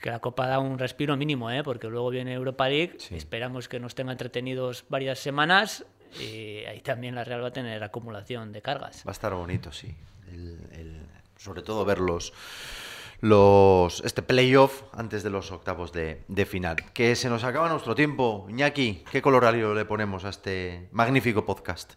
que 0.00 0.10
la 0.10 0.20
Copa 0.20 0.46
da 0.46 0.60
un 0.60 0.78
respiro 0.78 1.16
mínimo, 1.16 1.50
¿eh? 1.50 1.64
porque 1.64 1.88
luego 1.88 2.10
viene 2.10 2.32
Europa 2.34 2.68
League, 2.68 2.96
esperamos 3.10 3.68
que 3.68 3.80
nos 3.80 3.94
tenga 3.96 4.12
entretenidos 4.12 4.84
varias 4.88 5.18
semanas 5.18 5.84
y 6.20 6.64
ahí 6.66 6.80
también 6.80 7.14
la 7.16 7.24
Real 7.24 7.42
va 7.42 7.48
a 7.48 7.52
tener 7.52 7.82
acumulación 7.82 8.52
de 8.52 8.62
cargas. 8.62 9.02
Va 9.06 9.10
a 9.10 9.12
estar 9.12 9.34
bonito, 9.34 9.72
sí. 9.72 9.94
El- 10.32 10.60
el- 10.72 11.00
sobre 11.40 11.62
todo 11.62 11.86
ver 11.86 12.00
los, 12.00 12.34
los, 13.20 14.02
este 14.04 14.20
playoff 14.20 14.82
antes 14.92 15.22
de 15.22 15.30
los 15.30 15.50
octavos 15.52 15.90
de, 15.90 16.22
de 16.28 16.44
final. 16.44 16.76
Que 16.92 17.16
se 17.16 17.30
nos 17.30 17.44
acaba 17.44 17.70
nuestro 17.70 17.94
tiempo. 17.94 18.46
Iñaki, 18.50 19.04
¿qué 19.10 19.22
colorario 19.22 19.74
le 19.74 19.86
ponemos 19.86 20.24
a 20.26 20.28
este 20.28 20.88
magnífico 20.92 21.46
podcast? 21.46 21.94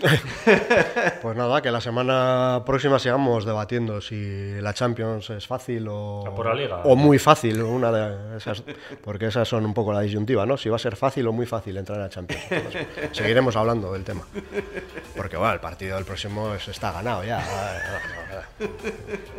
Pues 1.22 1.36
nada, 1.36 1.60
que 1.60 1.70
la 1.70 1.80
semana 1.80 2.62
próxima 2.64 2.98
sigamos 2.98 3.44
debatiendo 3.44 4.00
si 4.00 4.52
la 4.60 4.72
Champions 4.74 5.28
es 5.30 5.46
fácil 5.46 5.86
o, 5.88 6.24
A 6.26 6.34
por 6.34 6.46
la 6.46 6.54
Liga. 6.54 6.80
o 6.84 6.96
muy 6.96 7.18
fácil, 7.18 7.62
una 7.62 7.92
de 7.92 8.36
esas, 8.38 8.62
porque 9.04 9.26
esas 9.26 9.46
son 9.46 9.64
un 9.66 9.74
poco 9.74 9.92
la 9.92 10.00
disyuntiva, 10.00 10.46
¿no? 10.46 10.56
Si 10.56 10.68
va 10.68 10.76
a 10.76 10.78
ser 10.78 10.96
fácil 10.96 11.26
o 11.28 11.32
muy 11.32 11.46
fácil 11.46 11.76
entrar 11.76 11.98
en 11.98 12.04
la 12.04 12.08
Champions. 12.10 12.42
Entonces, 12.50 12.86
seguiremos 13.12 13.54
hablando 13.56 13.92
del 13.92 14.04
tema. 14.04 14.26
Porque 15.16 15.36
bueno, 15.36 15.52
el 15.54 15.60
partido 15.60 15.96
del 15.96 16.04
próximo 16.04 16.54
es- 16.54 16.68
está 16.68 16.92
ganado 16.92 17.22
ya. 17.24 17.38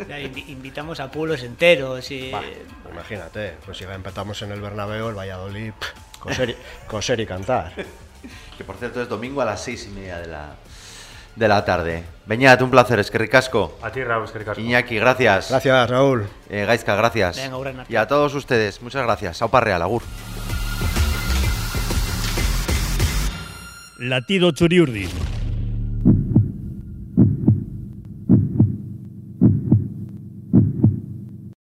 Ya 0.07 0.19
invi- 0.19 0.47
invitamos 0.49 0.99
a 0.99 1.09
pueblos 1.11 1.43
enteros 1.43 2.09
y... 2.11 2.31
Imagínate, 2.91 3.55
pues 3.65 3.77
si 3.77 3.83
empezamos 3.85 4.41
en 4.41 4.51
el 4.51 4.61
Bernabéu, 4.61 5.09
el 5.09 5.15
Valladolid, 5.17 5.71
pff, 5.73 6.19
coser 6.19 6.49
y, 6.51 6.55
coser 6.87 7.19
y 7.19 7.25
cantar. 7.25 7.73
Que 8.57 8.63
por 8.63 8.77
cierto 8.77 9.01
es 9.01 9.09
domingo 9.09 9.41
a 9.41 9.45
las 9.45 9.63
seis 9.63 9.87
y 9.89 9.93
media 9.93 10.19
de 10.19 10.27
la, 10.27 10.55
de 11.35 11.47
la 11.47 11.65
tarde. 11.65 12.03
Beñat, 12.25 12.61
un 12.61 12.71
placer, 12.71 12.99
es 12.99 13.09
que 13.11 13.17
ricasco. 13.17 13.77
A 13.81 13.91
ti, 13.91 14.03
Raúl, 14.03 14.25
es 14.25 14.31
que 14.31 14.39
ricasco. 14.39 14.61
Iñaki, 14.61 14.97
gracias. 14.97 15.49
Gracias, 15.49 15.89
Raúl. 15.89 16.27
Eh, 16.49 16.65
Gaizka, 16.65 16.95
gracias. 16.95 17.37
Venga, 17.37 17.85
y 17.87 17.95
a 17.95 18.07
todos 18.07 18.33
ustedes, 18.35 18.81
muchas 18.81 19.03
gracias. 19.03 19.41
Aupa 19.41 19.59
Real, 19.61 19.81
Agur. 19.81 20.03
Latido 23.97 24.51
Churiurdi. 24.51 25.09